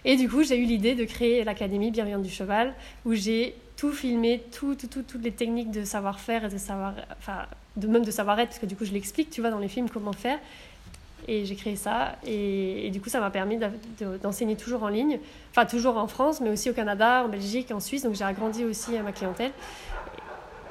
Et 0.04 0.16
du 0.16 0.28
coup, 0.28 0.42
j'ai 0.44 0.56
eu 0.56 0.64
l'idée 0.64 0.94
de 0.94 1.04
créer 1.04 1.44
l'Académie 1.44 1.90
Bienveillante 1.90 2.22
du 2.22 2.30
Cheval, 2.30 2.74
où 3.04 3.12
j'ai 3.14 3.54
tout 3.76 3.92
filmé, 3.92 4.42
tout, 4.58 4.74
tout, 4.74 4.86
tout- 4.86 5.02
toutes 5.02 5.22
les 5.22 5.32
techniques 5.32 5.70
de 5.70 5.84
savoir-faire 5.84 6.44
et 6.46 6.48
de 6.48 6.58
savoir, 6.58 6.94
enfin, 7.18 7.46
de 7.76 7.86
même 7.86 8.04
de 8.04 8.10
savoir-être, 8.10 8.48
parce 8.48 8.58
que 8.58 8.66
du 8.66 8.74
coup, 8.76 8.84
je 8.84 8.92
l'explique, 8.92 9.30
tu 9.30 9.40
vois, 9.40 9.50
dans 9.50 9.58
les 9.58 9.68
films, 9.68 9.88
comment 9.90 10.12
faire. 10.12 10.38
Et 11.28 11.44
j'ai 11.44 11.56
créé 11.56 11.74
ça, 11.76 12.16
et, 12.24 12.88
du 12.92 13.00
coup, 13.00 13.08
ça 13.08 13.18
m'a 13.20 13.30
permis 13.30 13.58
d'enseigner 14.22 14.54
toujours 14.54 14.84
en 14.84 14.88
ligne, 14.88 15.18
enfin, 15.50 15.66
toujours 15.66 15.96
en 15.96 16.06
France, 16.06 16.40
mais 16.40 16.50
aussi 16.50 16.70
au 16.70 16.72
Canada, 16.72 17.24
en 17.24 17.28
Belgique, 17.28 17.72
en 17.72 17.80
Suisse, 17.80 18.02
donc 18.04 18.14
j'ai 18.14 18.24
agrandi 18.24 18.64
aussi 18.64 18.96
euh, 18.96 19.02
ma 19.02 19.10
clientèle. 19.12 19.50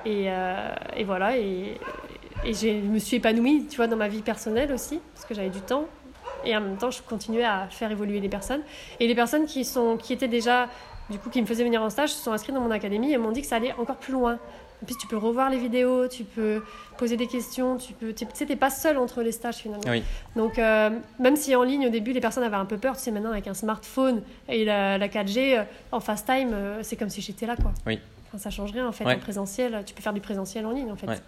Et, 0.05 0.25
euh, 0.27 0.73
et 0.95 1.03
voilà, 1.03 1.37
et, 1.37 1.77
et 2.45 2.53
je 2.53 2.67
me 2.69 2.99
suis 2.99 3.17
épanouie, 3.17 3.65
tu 3.69 3.75
vois, 3.77 3.87
dans 3.87 3.97
ma 3.97 4.07
vie 4.07 4.21
personnelle 4.21 4.71
aussi, 4.71 5.01
parce 5.13 5.25
que 5.25 5.33
j'avais 5.33 5.49
du 5.49 5.61
temps. 5.61 5.85
Et 6.45 6.55
en 6.55 6.61
même 6.61 6.77
temps, 6.77 6.91
je 6.91 7.01
continuais 7.01 7.43
à 7.43 7.67
faire 7.69 7.91
évoluer 7.91 8.19
les 8.19 8.29
personnes. 8.29 8.61
Et 8.99 9.07
les 9.07 9.15
personnes 9.15 9.47
qui, 9.47 9.65
sont, 9.65 9.97
qui 9.97 10.13
étaient 10.13 10.27
déjà, 10.27 10.69
du 11.09 11.19
coup, 11.19 11.29
qui 11.29 11.41
me 11.41 11.45
faisaient 11.45 11.63
venir 11.63 11.81
en 11.81 11.89
stage, 11.89 12.09
se 12.13 12.23
sont 12.23 12.31
inscrites 12.31 12.55
dans 12.55 12.61
mon 12.61 12.71
académie 12.71 13.11
et 13.13 13.17
m'ont 13.17 13.31
dit 13.31 13.41
que 13.41 13.47
ça 13.47 13.57
allait 13.57 13.73
encore 13.73 13.97
plus 13.97 14.13
loin. 14.13 14.39
En 14.81 14.85
plus, 14.85 14.97
tu 14.97 15.07
peux 15.07 15.17
revoir 15.17 15.49
les 15.49 15.57
vidéos, 15.57 16.07
tu 16.07 16.23
peux 16.25 16.61
poser 16.97 17.15
des 17.15 17.27
questions, 17.27 17.77
tu 17.77 17.93
peux, 17.93 18.13
tu 18.13 18.25
sais, 18.33 18.45
t'es 18.45 18.55
pas 18.57 18.69
seul 18.69 18.97
entre 18.97 19.21
les 19.21 19.31
stages 19.31 19.55
finalement. 19.55 19.83
Oui. 19.87 20.03
Donc, 20.35 20.59
euh, 20.59 20.89
même 21.19 21.35
si 21.37 21.55
en 21.55 21.63
ligne, 21.63 21.87
au 21.87 21.89
début, 21.89 22.11
les 22.11 22.19
personnes 22.19 22.43
avaient 22.43 22.55
un 22.57 22.65
peu 22.65 22.77
peur, 22.77 22.97
tu 22.97 23.03
sais, 23.03 23.11
maintenant, 23.11 23.31
avec 23.31 23.47
un 23.47 23.53
smartphone 23.53 24.21
et 24.49 24.65
la, 24.65 24.97
la 24.97 25.07
4G, 25.07 25.59
euh, 25.59 25.63
en 25.93 25.99
FaceTime, 26.01 26.51
euh, 26.53 26.79
c'est 26.83 26.97
comme 26.97 27.09
si 27.09 27.21
j'étais 27.21 27.45
là, 27.45 27.55
quoi. 27.55 27.71
Oui. 27.87 27.99
Enfin, 28.27 28.37
ça 28.37 28.49
change 28.49 28.71
rien, 28.73 28.85
en 28.87 28.91
fait, 28.91 29.05
Ouais. 29.05 29.15
en 29.15 29.19
présentiel. 29.19 29.81
Tu 29.85 29.93
peux 29.93 30.01
faire 30.01 30.13
du 30.13 30.21
présentiel 30.21 30.65
en 30.65 30.71
ligne, 30.71 30.91
en 30.91 30.95
fait. 30.97 31.07
Ouais. 31.07 31.19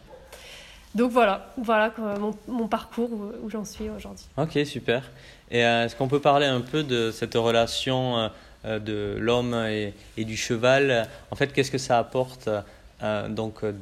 Donc 0.95 1.11
voilà, 1.11 1.53
voilà 1.57 1.93
mon, 2.19 2.31
mon 2.47 2.67
parcours 2.67 3.11
où, 3.11 3.31
où 3.43 3.49
j'en 3.49 3.65
suis 3.65 3.89
aujourd'hui. 3.89 4.25
Ok, 4.37 4.57
super. 4.65 5.03
Et 5.51 5.63
euh, 5.63 5.85
est-ce 5.85 5.95
qu'on 5.95 6.07
peut 6.07 6.19
parler 6.21 6.45
un 6.47 6.61
peu 6.61 6.81
de 6.83 7.11
cette 7.11 7.35
relation 7.35 8.17
euh, 8.17 8.27
de 8.79 9.15
l'homme 9.19 9.53
et, 9.69 9.93
et 10.17 10.25
du 10.25 10.37
cheval. 10.37 11.07
En 11.31 11.35
fait, 11.35 11.53
qu'est-ce 11.53 11.71
que 11.71 11.77
ça 11.77 11.97
apporte 11.99 12.49
euh, 13.03 13.27
donc 13.29 13.63
euh, 13.63 13.73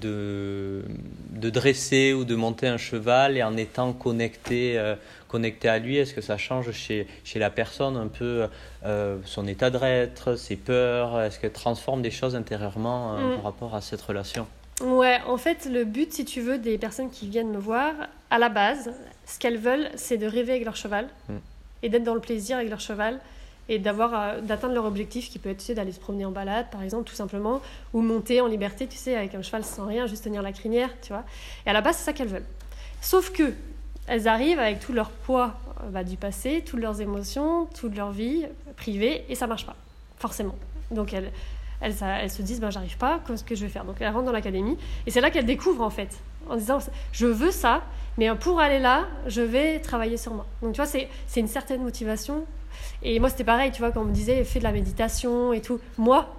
de, 0.00 0.82
de 1.30 1.50
dresser 1.50 2.12
ou 2.12 2.24
de 2.24 2.34
monter 2.34 2.66
un 2.68 2.78
cheval 2.78 3.36
et 3.36 3.42
en 3.42 3.56
étant 3.56 3.92
connecté, 3.92 4.78
euh, 4.78 4.94
connecté 5.28 5.68
à 5.68 5.78
lui? 5.78 5.96
Est-ce 5.96 6.14
que 6.14 6.20
ça 6.20 6.38
change 6.38 6.70
chez, 6.72 7.06
chez 7.24 7.38
la 7.38 7.50
personne 7.50 7.96
un 7.96 8.08
peu 8.08 8.46
euh, 8.84 9.16
son 9.24 9.46
état 9.46 9.70
d'être, 9.70 10.36
ses 10.36 10.56
peurs? 10.56 11.20
Est-ce 11.20 11.38
qu'elle 11.38 11.52
transforme 11.52 12.02
des 12.02 12.10
choses 12.10 12.34
intérieurement 12.34 13.14
euh, 13.14 13.16
Mm. 13.16 13.34
par 13.36 13.44
rapport 13.44 13.74
à 13.74 13.80
cette 13.80 14.02
relation? 14.02 14.46
Ouais, 14.82 15.18
en 15.26 15.38
fait, 15.38 15.68
le 15.72 15.84
but, 15.84 16.12
si 16.12 16.24
tu 16.26 16.40
veux, 16.42 16.58
des 16.58 16.76
personnes 16.76 17.10
qui 17.10 17.28
viennent 17.28 17.50
me 17.50 17.58
voir, 17.58 17.94
à 18.30 18.38
la 18.38 18.48
base, 18.50 18.90
ce 19.24 19.38
qu'elles 19.38 19.56
veulent, 19.58 19.88
c'est 19.94 20.18
de 20.18 20.26
rêver 20.26 20.52
avec 20.52 20.64
leur 20.64 20.76
cheval 20.76 21.08
Mm. 21.28 21.34
et 21.82 21.88
d'être 21.88 22.04
dans 22.04 22.14
le 22.14 22.20
plaisir 22.20 22.56
avec 22.58 22.68
leur 22.70 22.80
cheval 22.80 23.20
et 23.68 23.78
d'avoir 23.78 24.14
euh, 24.14 24.40
d'atteindre 24.40 24.74
leur 24.74 24.84
objectif 24.84 25.28
qui 25.30 25.38
peut 25.38 25.50
être 25.50 25.58
tu 25.58 25.64
sais, 25.66 25.74
d'aller 25.74 25.92
se 25.92 26.00
promener 26.00 26.24
en 26.24 26.30
balade 26.30 26.66
par 26.70 26.82
exemple 26.82 27.04
tout 27.04 27.14
simplement 27.14 27.60
ou 27.92 28.00
monter 28.00 28.40
en 28.40 28.46
liberté 28.46 28.86
tu 28.86 28.96
sais 28.96 29.16
avec 29.16 29.34
un 29.34 29.42
cheval 29.42 29.64
sans 29.64 29.86
rien 29.86 30.06
juste 30.06 30.24
tenir 30.24 30.42
la 30.42 30.52
crinière 30.52 30.90
tu 31.02 31.12
vois. 31.12 31.24
Et 31.66 31.70
à 31.70 31.72
la 31.72 31.80
base 31.80 31.96
c'est 31.96 32.04
ça 32.04 32.12
qu'elles 32.12 32.28
veulent. 32.28 32.46
Sauf 33.00 33.32
que 33.32 33.52
elles 34.06 34.28
arrivent 34.28 34.60
avec 34.60 34.78
tout 34.80 34.92
leur 34.92 35.10
poids 35.10 35.56
euh, 35.82 35.90
bah, 35.90 36.04
du 36.04 36.16
passé 36.16 36.62
toutes 36.64 36.80
leurs 36.80 37.00
émotions 37.00 37.66
toute 37.66 37.96
leur 37.96 38.12
vie 38.12 38.46
privée 38.76 39.24
et 39.28 39.34
ça 39.34 39.46
marche 39.46 39.66
pas 39.66 39.76
forcément. 40.18 40.54
Donc 40.90 41.12
elles 41.12 41.32
elles, 41.80 41.94
elles 42.00 42.30
se 42.30 42.42
disent 42.42 42.60
ben 42.60 42.70
j'arrive 42.70 42.96
pas 42.96 43.20
qu'est-ce 43.26 43.44
que 43.44 43.54
je 43.54 43.66
vais 43.66 43.70
faire? 43.70 43.84
Donc 43.84 43.96
elles 44.00 44.12
rentrent 44.12 44.26
dans 44.26 44.32
l'académie 44.32 44.78
et 45.06 45.10
c'est 45.10 45.20
là 45.20 45.30
qu'elles 45.30 45.46
découvrent 45.46 45.82
en 45.82 45.90
fait 45.90 46.16
en 46.48 46.56
disant 46.56 46.78
je 47.12 47.26
veux 47.26 47.50
ça 47.50 47.82
mais 48.16 48.32
pour 48.36 48.60
aller 48.60 48.78
là 48.78 49.06
je 49.26 49.42
vais 49.42 49.80
travailler 49.80 50.16
sur 50.16 50.32
moi. 50.32 50.46
Donc 50.62 50.72
tu 50.72 50.80
vois 50.80 50.86
c'est 50.86 51.40
une 51.40 51.48
certaine 51.48 51.82
motivation 51.82 52.46
et 53.02 53.18
moi, 53.20 53.28
c'était 53.28 53.44
pareil, 53.44 53.70
tu 53.72 53.80
vois, 53.80 53.90
quand 53.92 54.02
on 54.02 54.04
me 54.06 54.12
disait 54.12 54.42
fais 54.44 54.58
de 54.58 54.64
la 54.64 54.72
méditation 54.72 55.52
et 55.52 55.60
tout. 55.60 55.80
Moi, 55.98 56.32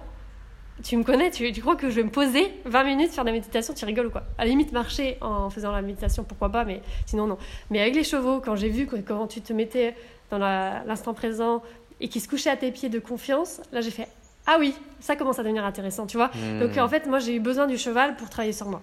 tu 0.82 0.96
me 0.96 1.02
connais, 1.02 1.30
tu, 1.30 1.50
tu 1.52 1.60
crois 1.60 1.74
que 1.76 1.90
je 1.90 1.96
vais 1.96 2.04
me 2.04 2.10
poser 2.10 2.52
20 2.64 2.84
minutes 2.84 3.10
faire 3.12 3.24
de 3.24 3.30
la 3.30 3.34
méditation, 3.34 3.74
tu 3.74 3.84
rigoles 3.84 4.06
ou 4.06 4.10
quoi? 4.10 4.22
À 4.38 4.44
la 4.44 4.50
limite, 4.50 4.72
marcher 4.72 5.18
en 5.20 5.50
faisant 5.50 5.72
la 5.72 5.82
méditation, 5.82 6.22
pourquoi 6.24 6.50
pas, 6.50 6.64
mais 6.64 6.82
sinon, 7.06 7.26
non. 7.26 7.38
Mais 7.70 7.80
avec 7.80 7.94
les 7.94 8.04
chevaux, 8.04 8.40
quand 8.40 8.54
j'ai 8.54 8.68
vu 8.68 8.86
que, 8.86 8.96
comment 8.96 9.26
tu 9.26 9.40
te 9.40 9.52
mettais 9.52 9.96
dans 10.30 10.38
l'instant 10.38 11.14
présent 11.14 11.62
et 12.00 12.08
qui 12.08 12.20
se 12.20 12.28
couchaient 12.28 12.50
à 12.50 12.56
tes 12.56 12.70
pieds 12.70 12.90
de 12.90 13.00
confiance, 13.00 13.60
là, 13.72 13.80
j'ai 13.80 13.90
fait 13.90 14.08
ah 14.50 14.56
oui, 14.58 14.74
ça 15.00 15.14
commence 15.14 15.38
à 15.38 15.42
devenir 15.42 15.62
intéressant, 15.62 16.06
tu 16.06 16.16
vois? 16.16 16.30
Donc 16.58 16.74
Hmm. 16.74 16.80
en 16.80 16.88
fait, 16.88 17.06
moi 17.06 17.18
j'ai 17.18 17.34
eu 17.34 17.40
besoin 17.40 17.66
du 17.66 17.76
cheval 17.76 18.16
pour 18.16 18.30
travailler 18.30 18.54
sur 18.54 18.66
moi. 18.66 18.80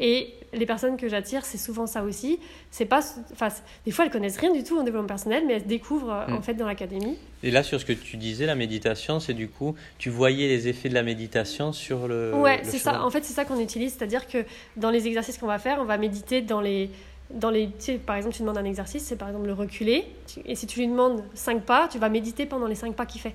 Et 0.00 0.34
les 0.52 0.66
personnes 0.66 0.96
que 0.96 1.08
j'attire, 1.08 1.44
c'est 1.44 1.58
souvent 1.58 1.86
ça 1.86 2.02
aussi. 2.02 2.38
C'est 2.70 2.84
pas, 2.84 3.00
enfin, 3.32 3.48
des 3.84 3.90
fois 3.90 4.04
elles 4.04 4.10
connaissent 4.10 4.36
rien 4.38 4.52
du 4.52 4.62
tout 4.62 4.78
en 4.78 4.82
développement 4.82 5.08
personnel, 5.08 5.44
mais 5.46 5.54
elles 5.54 5.66
découvrent 5.66 6.10
euh, 6.12 6.34
en 6.34 6.38
Mm. 6.38 6.42
fait 6.42 6.54
dans 6.54 6.66
l'académie. 6.66 7.16
Et 7.42 7.50
là, 7.50 7.62
sur 7.62 7.80
ce 7.80 7.84
que 7.84 7.92
tu 7.92 8.16
disais, 8.16 8.46
la 8.46 8.54
méditation, 8.54 9.20
c'est 9.20 9.34
du 9.34 9.48
coup, 9.48 9.74
tu 9.98 10.10
voyais 10.10 10.48
les 10.48 10.68
effets 10.68 10.88
de 10.88 10.94
la 10.94 11.02
méditation 11.02 11.72
sur 11.72 12.08
le. 12.08 12.32
ouais, 12.34 12.60
c'est 12.64 12.78
ça. 12.78 13.04
En 13.04 13.10
fait, 13.10 13.24
c'est 13.24 13.32
ça 13.34 13.44
qu'on 13.44 13.60
utilise, 13.60 13.94
c'est-à-dire 13.94 14.26
que 14.26 14.44
dans 14.76 14.90
les 14.90 15.06
exercices 15.06 15.38
qu'on 15.38 15.46
va 15.46 15.58
faire, 15.58 15.78
on 15.80 15.84
va 15.84 15.96
méditer 15.98 16.40
dans 16.42 16.60
les, 16.60 16.90
dans 17.30 17.50
les, 17.50 17.66
tu 17.68 17.72
sais, 17.78 17.94
par 17.94 18.16
exemple, 18.16 18.34
tu 18.36 18.42
demandes 18.42 18.58
un 18.58 18.64
exercice, 18.64 19.02
c'est 19.04 19.16
par 19.16 19.28
exemple 19.28 19.46
le 19.46 19.52
reculer, 19.52 20.04
et 20.44 20.54
si 20.54 20.66
tu 20.66 20.78
lui 20.80 20.86
demandes 20.88 21.22
5 21.34 21.62
pas, 21.62 21.88
tu 21.90 21.98
vas 21.98 22.08
méditer 22.08 22.46
pendant 22.46 22.66
les 22.66 22.74
5 22.74 22.94
pas 22.94 23.06
qu'il 23.06 23.20
fait 23.20 23.34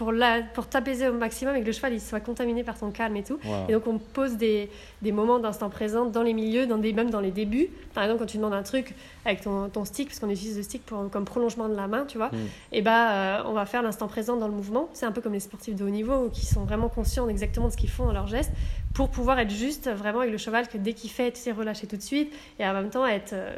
pour, 0.00 0.12
la, 0.12 0.40
pour 0.54 0.66
t'apaiser 0.66 1.08
au 1.08 1.12
maximum 1.12 1.54
et 1.56 1.60
que 1.60 1.66
le 1.66 1.72
cheval 1.72 1.92
il 1.92 2.00
soit 2.00 2.20
contaminé 2.20 2.64
par 2.64 2.78
ton 2.78 2.90
calme 2.90 3.16
et 3.16 3.22
tout. 3.22 3.38
Wow. 3.44 3.66
Et 3.68 3.72
donc 3.74 3.86
on 3.86 3.98
pose 3.98 4.38
des, 4.38 4.70
des 5.02 5.12
moments 5.12 5.38
d'instant 5.38 5.68
présent 5.68 6.06
dans 6.06 6.22
les 6.22 6.32
milieux, 6.32 6.66
dans 6.66 6.78
des, 6.78 6.94
même 6.94 7.10
dans 7.10 7.20
les 7.20 7.30
débuts. 7.30 7.68
Par 7.92 8.04
exemple, 8.04 8.20
quand 8.20 8.26
tu 8.26 8.38
demandes 8.38 8.54
un 8.54 8.62
truc 8.62 8.94
avec 9.26 9.42
ton, 9.42 9.68
ton 9.68 9.84
stick, 9.84 10.08
parce 10.08 10.18
qu'on 10.18 10.30
utilise 10.30 10.56
le 10.56 10.62
stick 10.62 10.86
pour, 10.86 11.10
comme 11.10 11.26
prolongement 11.26 11.68
de 11.68 11.74
la 11.74 11.86
main, 11.86 12.06
tu 12.08 12.16
vois, 12.16 12.30
Mm. 12.32 12.36
et 12.72 12.80
bah 12.80 13.10
euh, 13.12 13.42
on 13.44 13.52
va 13.52 13.66
faire 13.66 13.82
l'instant 13.82 14.08
présent 14.08 14.36
dans 14.38 14.48
le 14.48 14.54
mouvement. 14.54 14.88
C'est 14.94 15.04
un 15.04 15.12
peu 15.12 15.20
comme 15.20 15.34
les 15.34 15.40
sportifs 15.40 15.74
de 15.76 15.84
haut 15.84 15.90
niveau 15.90 16.30
qui 16.32 16.46
sont 16.46 16.64
vraiment 16.64 16.88
conscients 16.88 17.28
exactement 17.28 17.66
de 17.66 17.72
ce 17.72 17.76
qu'ils 17.76 17.90
font 17.90 18.06
dans 18.06 18.12
leurs 18.14 18.26
gestes 18.28 18.52
pour 18.94 19.10
pouvoir 19.10 19.38
être 19.38 19.50
juste 19.50 19.90
vraiment 19.90 20.20
avec 20.20 20.32
le 20.32 20.38
cheval 20.38 20.66
que 20.66 20.78
dès 20.78 20.94
qu'il 20.94 21.10
fait, 21.10 21.30
tu 21.32 21.40
sais, 21.40 21.52
relâcher 21.52 21.86
tout 21.86 21.96
de 21.98 22.02
suite 22.02 22.32
et 22.58 22.64
en 22.66 22.72
même 22.72 22.88
temps 22.88 23.04
être 23.06 23.34
euh, 23.34 23.54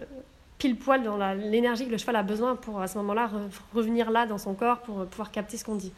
pile 0.59 0.75
poil 0.77 1.03
dans 1.05 1.17
l'énergie 1.35 1.87
que 1.87 1.91
le 1.93 1.99
cheval 1.99 2.17
a 2.17 2.23
besoin 2.25 2.57
pour 2.57 2.81
à 2.81 2.89
ce 2.89 2.99
moment-là 2.99 3.27
re- 3.33 3.77
revenir 3.77 4.11
là 4.11 4.27
dans 4.27 4.39
son 4.39 4.55
corps 4.55 4.79
pour 4.81 5.07
pouvoir 5.07 5.31
capter 5.31 5.57
ce 5.57 5.65
qu'on 5.65 5.77
dit. 5.77 5.93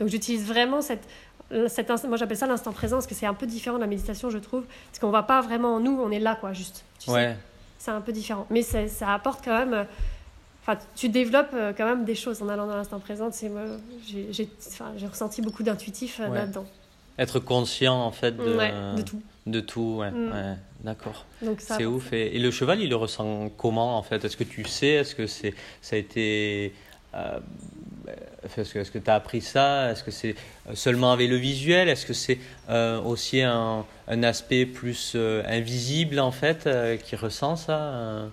Donc 0.00 0.08
j'utilise 0.08 0.46
vraiment 0.46 0.80
cette, 0.82 1.06
cet 1.68 1.90
instant, 1.90 2.08
moi 2.08 2.16
j'appelle 2.16 2.36
ça 2.36 2.46
l'instant 2.46 2.72
présent 2.72 2.96
parce 2.96 3.06
que 3.06 3.14
c'est 3.14 3.26
un 3.26 3.34
peu 3.34 3.46
différent 3.46 3.76
de 3.76 3.82
la 3.82 3.86
méditation 3.86 4.30
je 4.30 4.38
trouve 4.38 4.64
parce 4.90 4.98
qu'on 4.98 5.10
va 5.10 5.22
pas 5.22 5.40
vraiment 5.40 5.74
en 5.76 5.80
nous, 5.80 6.00
on 6.00 6.10
est 6.10 6.18
là 6.20 6.36
quoi 6.40 6.52
juste. 6.52 6.84
Tu 6.98 7.10
sais 7.10 7.36
c'est 7.80 7.90
un 7.90 8.02
peu 8.02 8.12
différent. 8.12 8.46
Mais 8.50 8.62
ça, 8.62 9.12
apporte 9.12 9.42
quand 9.44 9.58
même. 9.58 9.72
euh, 9.74 9.84
Enfin, 10.62 10.78
tu 10.94 11.08
développes 11.08 11.54
euh, 11.54 11.72
quand 11.74 11.86
même 11.86 12.04
des 12.04 12.14
choses 12.14 12.42
en 12.42 12.48
allant 12.50 12.66
dans 12.66 12.76
l'instant 12.76 13.00
présent. 13.00 13.30
C'est, 13.32 13.48
moi, 13.48 13.62
j'ai, 14.06 14.48
ressenti 15.06 15.40
beaucoup 15.40 15.62
d'intuitif 15.62 16.20
euh, 16.20 16.28
Ouais. 16.28 16.38
là-dedans. 16.40 16.66
Être 17.18 17.40
conscient 17.40 17.98
en 17.98 18.12
fait 18.12 18.36
de, 18.36 18.56
Ouais, 18.56 18.72
de 18.94 19.00
tout. 19.00 19.22
de 19.46 19.60
tout, 19.60 19.96
ouais. 20.00 20.10
Mm. 20.10 20.58
D'accord. 20.84 21.24
C'est 21.58 21.86
ouf. 21.86 22.12
Et, 22.12 22.36
et 22.36 22.38
le 22.38 22.50
cheval, 22.50 22.80
il 22.82 22.90
le 22.90 22.96
ressent 22.96 23.48
comment 23.56 23.96
en 23.96 24.02
fait? 24.02 24.22
Est-ce 24.22 24.36
que 24.36 24.44
tu 24.44 24.64
sais? 24.64 24.88
Est-ce 24.88 25.14
que 25.14 25.26
c'est, 25.26 25.54
ça 25.80 25.96
a 25.96 25.98
été. 25.98 26.74
Euh, 28.10 28.62
est-ce 28.62 28.90
que 28.90 28.98
tu 28.98 29.10
as 29.10 29.14
appris 29.14 29.40
ça? 29.40 29.90
Est-ce 29.90 30.02
que 30.02 30.10
c'est 30.10 30.34
seulement 30.74 31.12
avec 31.12 31.28
le 31.28 31.36
visuel? 31.36 31.88
Est-ce 31.88 32.06
que 32.06 32.12
c'est 32.12 32.38
euh, 32.68 33.00
aussi 33.00 33.42
un, 33.42 33.84
un 34.08 34.22
aspect 34.22 34.66
plus 34.66 35.12
euh, 35.14 35.42
invisible 35.46 36.18
en 36.18 36.32
fait 36.32 36.66
euh, 36.66 36.96
qui 36.96 37.16
ressent 37.16 37.56
ça 37.56 37.78
euh? 37.78 38.28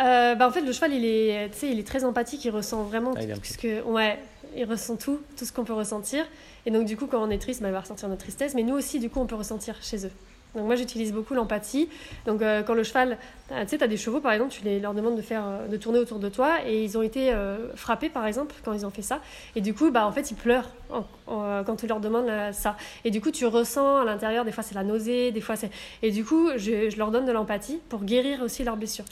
Euh, 0.00 0.34
bah, 0.34 0.48
en 0.48 0.50
fait, 0.50 0.62
le 0.62 0.72
cheval, 0.72 0.94
il 0.94 1.04
est, 1.04 1.50
il 1.62 1.78
est 1.78 1.86
très 1.86 2.04
empathique. 2.04 2.42
Il 2.46 2.50
ressent 2.50 2.84
vraiment 2.84 3.12
Ah, 3.16 3.26
tout 3.34 3.40
ce 3.44 3.58
que, 3.58 3.82
ouais, 3.82 4.18
il 4.56 4.64
ressent 4.64 4.96
tout, 4.96 5.20
tout 5.36 5.44
ce 5.44 5.52
qu'on 5.52 5.64
peut 5.64 5.74
ressentir. 5.74 6.24
Et 6.64 6.70
donc, 6.70 6.86
du 6.86 6.96
coup, 6.96 7.06
quand 7.06 7.22
on 7.22 7.30
est 7.30 7.38
triste, 7.38 7.60
bah, 7.60 7.68
il 7.68 7.72
va 7.72 7.80
ressentir 7.80 8.08
notre 8.08 8.22
tristesse. 8.22 8.54
Mais 8.54 8.62
nous 8.62 8.74
aussi, 8.74 8.98
du 8.98 9.10
coup, 9.10 9.20
on 9.20 9.26
peut 9.26 9.34
ressentir 9.34 9.76
chez 9.82 10.06
eux. 10.06 10.12
Donc 10.54 10.64
moi, 10.66 10.74
j'utilise 10.76 11.12
beaucoup 11.12 11.34
l'empathie. 11.34 11.88
Donc 12.26 12.42
euh, 12.42 12.62
quand 12.62 12.74
le 12.74 12.82
cheval, 12.82 13.18
ah, 13.52 13.62
tu 13.64 13.70
sais, 13.70 13.78
tu 13.78 13.84
as 13.84 13.88
des 13.88 13.96
chevaux, 13.96 14.20
par 14.20 14.32
exemple, 14.32 14.50
tu 14.52 14.62
les, 14.64 14.80
leur 14.80 14.94
demandes 14.94 15.16
de, 15.16 15.22
faire, 15.22 15.42
euh, 15.46 15.68
de 15.68 15.76
tourner 15.76 15.98
autour 15.98 16.18
de 16.18 16.28
toi 16.28 16.56
et 16.66 16.82
ils 16.84 16.98
ont 16.98 17.02
été 17.02 17.32
euh, 17.32 17.74
frappés, 17.76 18.08
par 18.08 18.26
exemple, 18.26 18.54
quand 18.64 18.72
ils 18.72 18.84
ont 18.86 18.90
fait 18.90 19.02
ça. 19.02 19.20
Et 19.56 19.60
du 19.60 19.74
coup, 19.74 19.90
bah, 19.90 20.06
en 20.06 20.12
fait, 20.12 20.30
ils 20.30 20.36
pleurent 20.36 20.70
en- 20.90 21.04
en- 21.32 21.62
quand 21.64 21.76
tu 21.76 21.86
leur 21.86 22.00
demandes 22.00 22.28
euh, 22.28 22.52
ça. 22.52 22.76
Et 23.04 23.10
du 23.10 23.20
coup, 23.20 23.30
tu 23.30 23.46
ressens 23.46 23.98
à 23.98 24.04
l'intérieur, 24.04 24.44
des 24.44 24.52
fois 24.52 24.62
c'est 24.64 24.74
la 24.74 24.82
nausée, 24.84 25.30
des 25.32 25.40
fois 25.40 25.54
c'est... 25.56 25.70
Et 26.02 26.10
du 26.10 26.24
coup, 26.24 26.48
je, 26.56 26.90
je 26.90 26.96
leur 26.98 27.10
donne 27.10 27.26
de 27.26 27.32
l'empathie 27.32 27.78
pour 27.88 28.02
guérir 28.04 28.42
aussi 28.42 28.64
leurs 28.64 28.76
blessures. 28.76 29.04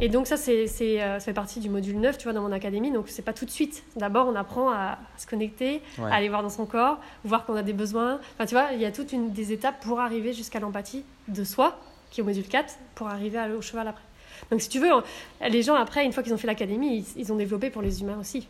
Et 0.00 0.08
donc 0.08 0.26
ça, 0.26 0.36
c'est, 0.36 0.66
c'est, 0.66 1.02
euh, 1.02 1.18
ça 1.18 1.26
fait 1.26 1.32
partie 1.32 1.60
du 1.60 1.68
module 1.68 1.98
9, 2.00 2.16
tu 2.18 2.24
vois, 2.24 2.32
dans 2.32 2.42
mon 2.42 2.52
académie. 2.52 2.90
Donc 2.92 3.06
c'est 3.08 3.22
pas 3.22 3.32
tout 3.34 3.44
de 3.44 3.50
suite. 3.50 3.82
D'abord, 3.96 4.26
on 4.28 4.34
apprend 4.34 4.70
à, 4.70 4.98
se 5.16 5.26
connecter, 5.26 5.82
Ouais. 5.98 6.10
à 6.10 6.14
aller 6.14 6.28
voir 6.28 6.42
dans 6.42 6.48
son 6.48 6.64
corps, 6.66 6.98
voir 7.24 7.44
qu'on 7.44 7.56
a 7.56 7.62
des 7.62 7.72
besoins. 7.72 8.20
Enfin, 8.34 8.46
tu 8.46 8.54
vois, 8.54 8.68
il 8.72 8.80
y 8.80 8.84
a 8.86 8.90
toute 8.92 9.12
une 9.12 9.32
des 9.32 9.52
étapes 9.52 9.80
pour 9.80 10.00
arriver 10.00 10.32
jusqu'à 10.32 10.60
l'empathie 10.78 11.04
de 11.28 11.44
soi, 11.44 11.78
qui 12.10 12.20
est 12.20 12.22
au 12.22 12.26
module 12.26 12.46
4, 12.46 12.74
pour 12.94 13.08
arriver 13.08 13.38
au 13.56 13.60
cheval 13.60 13.88
après. 13.88 14.02
Donc 14.50 14.60
si 14.62 14.68
tu 14.68 14.78
veux, 14.78 14.92
on- 14.92 15.02
les 15.48 15.62
gens 15.62 15.74
après, 15.74 16.04
une 16.04 16.12
fois 16.12 16.22
qu'ils 16.22 16.32
ont 16.32 16.38
fait 16.38 16.46
l'académie, 16.46 16.98
ils, 17.16 17.20
ils 17.20 17.32
ont 17.32 17.36
développé 17.36 17.70
pour 17.70 17.82
les 17.82 18.00
humains 18.00 18.18
aussi. 18.20 18.46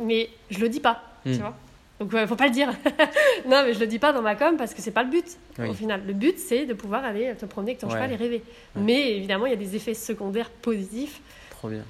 Mais 0.00 0.28
je 0.50 0.58
le 0.58 0.68
dis 0.68 0.80
pas, 0.80 1.02
Hmm. 1.24 1.32
tu 1.32 1.38
vois. 1.38 1.54
Donc 2.00 2.10
il 2.14 2.26
faut 2.26 2.34
pas 2.36 2.46
le 2.46 2.50
dire. 2.52 2.70
non, 3.46 3.62
mais 3.64 3.74
je 3.74 3.78
le 3.80 3.86
dis 3.86 3.98
pas 3.98 4.12
dans 4.12 4.22
ma 4.22 4.34
com 4.34 4.56
parce 4.56 4.72
que 4.74 4.80
c'est 4.80 4.90
pas 4.90 5.02
le 5.04 5.10
but. 5.10 5.26
Oui. 5.58 5.68
Au 5.68 5.74
final, 5.74 6.02
le 6.06 6.14
but 6.14 6.38
c'est 6.38 6.64
de 6.66 6.72
pouvoir 6.74 7.04
aller 7.04 7.34
te 7.36 7.44
promener 7.46 7.72
avec 7.72 7.80
ton 7.80 7.88
Ouais. 7.88 7.92
cheval 7.94 8.12
et 8.12 8.16
rêver. 8.16 8.42
Ouais. 8.74 8.82
Mais 8.82 9.12
évidemment, 9.16 9.44
il 9.46 9.50
y 9.50 9.52
a 9.52 9.56
des 9.56 9.76
effets 9.76 9.92
secondaires 9.94 10.48
positifs 10.50 11.20
Trop 11.50 11.68
bien. 11.68 11.84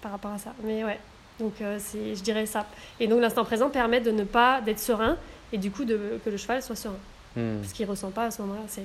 par 0.00 0.12
rapport 0.12 0.30
à 0.30 0.38
ça. 0.38 0.54
Mais 0.64 0.84
ouais, 0.84 0.98
donc 1.40 1.54
euh, 1.60 1.76
c'est, 1.80 2.14
je 2.14 2.22
dirais 2.22 2.46
ça. 2.46 2.66
Et 3.00 3.08
donc 3.08 3.20
l'instant 3.20 3.44
présent 3.44 3.68
permet 3.68 4.00
de 4.00 4.12
ne 4.12 4.22
pas 4.24 4.60
d'être 4.60 4.78
serein 4.78 5.16
et 5.52 5.58
du 5.58 5.70
coup 5.72 5.84
de, 5.84 6.20
que 6.24 6.30
le 6.30 6.36
cheval 6.36 6.62
soit 6.62 6.76
serein. 6.76 6.96
Hmm. 7.36 7.58
Parce 7.60 7.72
qu'il 7.72 7.86
ressent 7.86 8.10
pas 8.10 8.26
à 8.26 8.30
ce 8.30 8.42
moment-là. 8.42 8.60
C'est... 8.68 8.82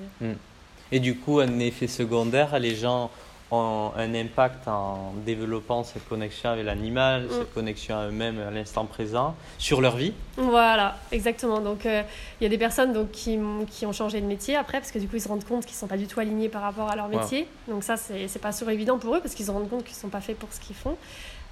Et 0.91 0.99
du 0.99 1.17
coup, 1.17 1.39
un 1.39 1.59
effet 1.59 1.87
secondaire, 1.87 2.57
les 2.59 2.75
gens 2.75 3.11
ont 3.49 3.91
un 3.95 4.13
impact 4.13 4.67
en 4.67 5.13
développant 5.25 5.83
cette 5.85 6.05
connexion 6.09 6.49
avec 6.49 6.65
l'animal, 6.65 7.23
Mm. 7.23 7.29
cette 7.31 7.53
connexion 7.53 7.97
à 7.97 8.07
eux-mêmes 8.07 8.39
à 8.45 8.51
l'instant 8.51 8.83
présent, 8.85 9.35
sur 9.57 9.79
leur 9.79 9.95
vie. 9.95 10.11
Voilà, 10.35 10.97
exactement. 11.13 11.59
Donc 11.61 11.85
euh, 11.85 12.03
il 12.41 12.43
y 12.43 12.45
a 12.47 12.49
des 12.49 12.57
personnes 12.57 12.91
donc, 12.91 13.11
qui, 13.11 13.39
qui 13.71 13.85
ont 13.85 13.93
changé 13.93 14.19
de 14.19 14.25
métier 14.25 14.57
après 14.57 14.79
parce 14.79 14.91
que 14.91 14.99
du 14.99 15.07
coup 15.07 15.15
ils 15.15 15.21
se 15.21 15.29
rendent 15.29 15.45
compte 15.45 15.65
qu'ils 15.65 15.77
sont 15.77 15.87
pas 15.87 15.95
du 15.95 16.07
tout 16.07 16.19
alignés 16.19 16.49
par 16.49 16.61
rapport 16.61 16.89
à 16.91 16.97
leur 16.97 17.09
Wow. 17.09 17.19
métier. 17.21 17.47
Donc 17.69 17.83
ça 17.85 17.95
c'est, 17.95 18.27
c'est 18.27 18.39
pas 18.39 18.51
sûr 18.51 18.69
évident 18.69 18.97
pour 18.97 19.15
eux 19.15 19.21
parce 19.21 19.33
qu'ils 19.33 19.45
se 19.45 19.51
rendent 19.51 19.69
compte 19.69 19.85
qu'ils 19.85 19.95
sont 19.95 20.09
pas 20.09 20.19
faits 20.21 20.37
pour 20.37 20.51
ce 20.51 20.59
qu'ils 20.59 20.75
font. 20.75 20.97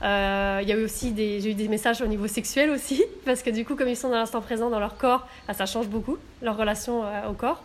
Euh, 0.01 0.59
Il 0.61 0.67
y 0.67 0.71
a 0.71 0.75
eu 0.77 0.83
aussi 0.83 1.11
des, 1.11 1.39
j'ai 1.41 1.51
eu 1.51 1.53
des 1.53 1.67
messages 1.67 2.01
au 2.01 2.07
niveau 2.07 2.27
sexuel 2.27 2.69
aussi 2.69 3.03
parce 3.25 3.41
que 3.41 3.49
du 3.49 3.63
coup 3.65 3.75
comme 3.75 3.87
ils 3.87 3.95
sont 3.95 4.09
dans 4.09 4.15
l'instant 4.17 4.41
présent 4.41 4.69
dans 4.69 4.79
leur 4.79 4.97
corps, 4.97 5.25
bah, 5.47 5.53
ça 5.53 5.65
change 5.65 5.87
beaucoup 5.87 6.17
leur 6.41 6.57
relation 6.57 7.03
euh, 7.03 7.29
au 7.29 7.33
corps 7.33 7.63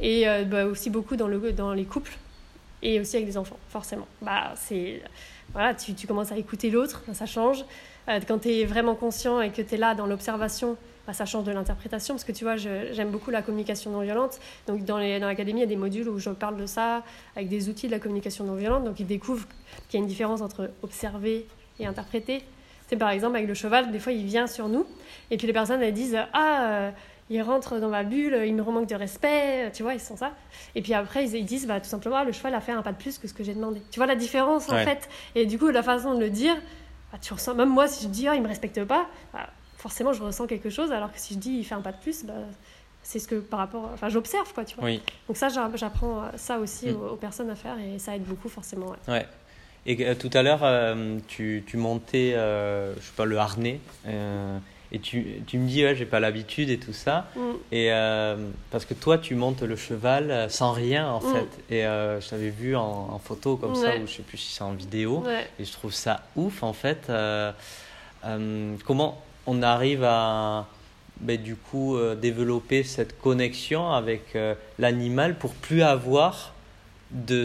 et 0.00 0.28
euh, 0.28 0.44
bah, 0.44 0.66
aussi 0.66 0.90
beaucoup 0.90 1.16
dans, 1.16 1.28
le, 1.28 1.52
dans 1.52 1.72
les 1.72 1.84
couples 1.84 2.12
et 2.82 3.00
aussi 3.00 3.16
avec 3.16 3.26
des 3.26 3.38
enfants 3.38 3.58
forcément. 3.70 4.06
Bah 4.20 4.52
c'est 4.56 5.02
voilà, 5.54 5.74
tu, 5.74 5.94
tu 5.94 6.06
commences 6.06 6.32
à 6.32 6.36
écouter 6.36 6.70
l'autre, 6.70 7.02
ça 7.12 7.26
change. 7.26 7.64
Quand 8.26 8.38
tu 8.40 8.48
es 8.48 8.64
vraiment 8.64 8.94
conscient 8.96 9.40
et 9.40 9.50
que 9.50 9.62
tu 9.62 9.74
es 9.74 9.76
là 9.78 9.94
dans 9.94 10.06
l'observation, 10.06 10.76
bah, 11.06 11.12
ça 11.12 11.24
change 11.26 11.44
de 11.44 11.52
l'interprétation 11.52 12.14
parce 12.14 12.24
que 12.24 12.32
tu 12.32 12.42
vois, 12.42 12.56
j'aime 12.56 13.10
beaucoup 13.10 13.30
la 13.30 13.42
communication 13.42 13.90
non 13.92 14.00
violente. 14.00 14.40
Donc 14.66 14.84
dans 14.84 14.98
les- 14.98 15.20
dans 15.20 15.26
l'académie, 15.28 15.60
il 15.60 15.62
y 15.62 15.64
a 15.64 15.68
des 15.68 15.76
modules 15.76 16.08
où 16.08 16.18
je 16.18 16.30
parle 16.30 16.56
de 16.56 16.66
ça 16.66 17.02
avec 17.36 17.48
des 17.48 17.68
outils 17.68 17.86
de 17.86 17.92
la 17.92 17.98
communication 18.00 18.44
non 18.44 18.54
violente. 18.56 18.84
Donc 18.84 18.98
ils 18.98 19.06
découvrent 19.06 19.46
qu'il 19.88 20.00
y 20.00 20.02
a 20.02 20.02
une 20.02 20.08
différence 20.08 20.40
entre 20.40 20.70
observer 20.82 21.46
et 21.82 21.86
interpréter. 21.86 22.42
C'est 22.88 22.96
par 22.96 23.10
exemple 23.10 23.36
avec 23.36 23.48
le 23.48 23.54
cheval, 23.54 23.90
des 23.90 23.98
fois 23.98 24.12
il 24.12 24.24
vient 24.26 24.46
sur 24.46 24.68
nous 24.68 24.86
et 25.30 25.36
puis 25.38 25.46
les 25.46 25.52
personnes 25.52 25.82
elles 25.82 25.94
disent 25.94 26.18
ah 26.34 26.62
euh, 26.68 26.90
il 27.30 27.40
rentre 27.40 27.78
dans 27.78 27.88
ma 27.88 28.02
bulle, 28.02 28.42
il 28.44 28.54
me 28.54 28.60
remanque 28.62 28.88
de 28.88 28.94
respect, 28.94 29.70
tu 29.72 29.82
vois, 29.82 29.94
ils 29.94 30.00
sont 30.00 30.16
ça. 30.18 30.32
Et 30.74 30.82
puis 30.82 30.92
après, 30.92 31.24
ils, 31.24 31.34
ils 31.36 31.44
disent 31.46 31.66
bah, 31.66 31.80
tout 31.80 31.88
simplement, 31.88 32.16
Ah, 32.16 32.24
le 32.24 32.32
cheval 32.32 32.54
a 32.54 32.60
fait 32.60 32.72
un 32.72 32.82
pas 32.82 32.92
de 32.92 32.98
plus 32.98 33.16
que 33.16 33.26
ce 33.26 33.32
que 33.32 33.42
j'ai 33.42 33.54
demandé. 33.54 33.80
Tu 33.90 33.98
vois 34.00 34.06
la 34.06 34.16
différence 34.16 34.68
en 34.68 34.74
fait 34.84 35.08
Et 35.34 35.46
du 35.46 35.58
coup, 35.58 35.68
la 35.70 35.82
façon 35.82 36.14
de 36.14 36.20
le 36.20 36.28
dire, 36.28 36.54
bah, 37.10 37.18
tu 37.22 37.32
ressens, 37.32 37.54
même 37.54 37.70
moi, 37.70 37.88
si 37.88 38.02
je 38.04 38.08
dis, 38.08 38.28
ah, 38.28 38.34
il 38.34 38.42
me 38.42 38.48
respecte 38.48 38.84
pas, 38.84 39.06
bah, 39.32 39.48
forcément, 39.78 40.12
je 40.12 40.22
ressens 40.22 40.46
quelque 40.46 40.68
chose, 40.68 40.92
alors 40.92 41.10
que 41.10 41.18
si 41.18 41.32
je 41.34 41.38
dis, 41.38 41.52
il 41.58 41.64
fait 41.64 41.74
un 41.74 41.80
pas 41.80 41.92
de 41.92 41.96
plus, 41.98 42.24
bah, 42.24 42.34
c'est 43.02 43.18
ce 43.18 43.28
que 43.28 43.36
par 43.36 43.60
rapport. 43.60 43.88
Enfin, 43.94 44.10
j'observe, 44.10 44.52
quoi, 44.52 44.66
tu 44.66 44.76
vois. 44.76 44.84
Oui. 44.84 45.00
Donc, 45.26 45.38
ça, 45.38 45.48
j'a- 45.48 45.70
j'apprends 45.74 46.24
ça 46.36 46.58
aussi 46.58 46.90
Mm. 46.90 46.96
aux, 46.96 47.08
aux 47.12 47.16
personnes 47.16 47.48
à 47.48 47.54
faire 47.56 47.76
et 47.78 47.98
ça 47.98 48.14
aide 48.14 48.24
beaucoup, 48.24 48.50
forcément. 48.50 48.88
ouais. 48.88 49.12
Ouais. 49.12 49.26
Et 49.86 50.06
euh, 50.06 50.14
tout 50.14 50.30
à 50.34 50.42
l'heure, 50.42 50.60
euh, 50.62 51.18
tu, 51.28 51.64
tu 51.66 51.76
montais, 51.76 52.34
euh, 52.34 52.94
je 52.96 53.00
sais 53.00 53.12
pas, 53.16 53.24
le 53.24 53.36
harnais. 53.38 53.80
euh, 54.06 54.58
et 54.94 54.98
tu, 54.98 55.24
tu 55.46 55.56
me 55.56 55.66
dis, 55.66 55.82
ouais, 55.82 55.94
j'ai 55.96 56.04
pas 56.04 56.20
l'habitude 56.20 56.68
et 56.68 56.76
tout 56.78 56.92
ça. 56.92 57.26
Mm. 57.34 57.40
Et 57.72 57.90
parce 58.70 58.84
que 58.84 58.92
toi, 58.92 59.16
tu 59.16 59.34
montes 59.34 59.62
le 59.62 59.74
cheval 59.74 60.50
sans 60.50 60.72
rien 60.72 61.08
en 61.08 61.18
Mm. 61.20 61.32
fait. 61.32 61.74
Et 61.74 61.80
je 61.80 62.28
t'avais 62.28 62.50
vu 62.50 62.76
en, 62.76 63.08
en 63.10 63.18
photo 63.18 63.56
comme 63.56 63.74
ça, 63.74 63.96
ou 63.96 64.06
je 64.06 64.12
sais 64.16 64.22
plus 64.22 64.36
si 64.36 64.52
c'est 64.52 64.62
en 64.62 64.72
vidéo. 64.74 65.22
Ouais. 65.26 65.48
Et 65.58 65.64
je 65.64 65.72
trouve 65.72 65.94
ça 65.94 66.22
ouf 66.36 66.62
en 66.62 66.74
fait. 66.74 67.10
comment 68.84 69.22
on 69.46 69.62
arrive 69.62 70.04
à 70.04 70.66
ben, 71.20 71.40
du 71.40 71.56
coup 71.56 71.96
développer 72.20 72.82
cette 72.82 73.18
connexion 73.18 73.92
avec 73.92 74.36
l'animal 74.78 75.36
pour 75.36 75.54
plus 75.54 75.82
avoir 75.82 76.52
de, 77.12 77.44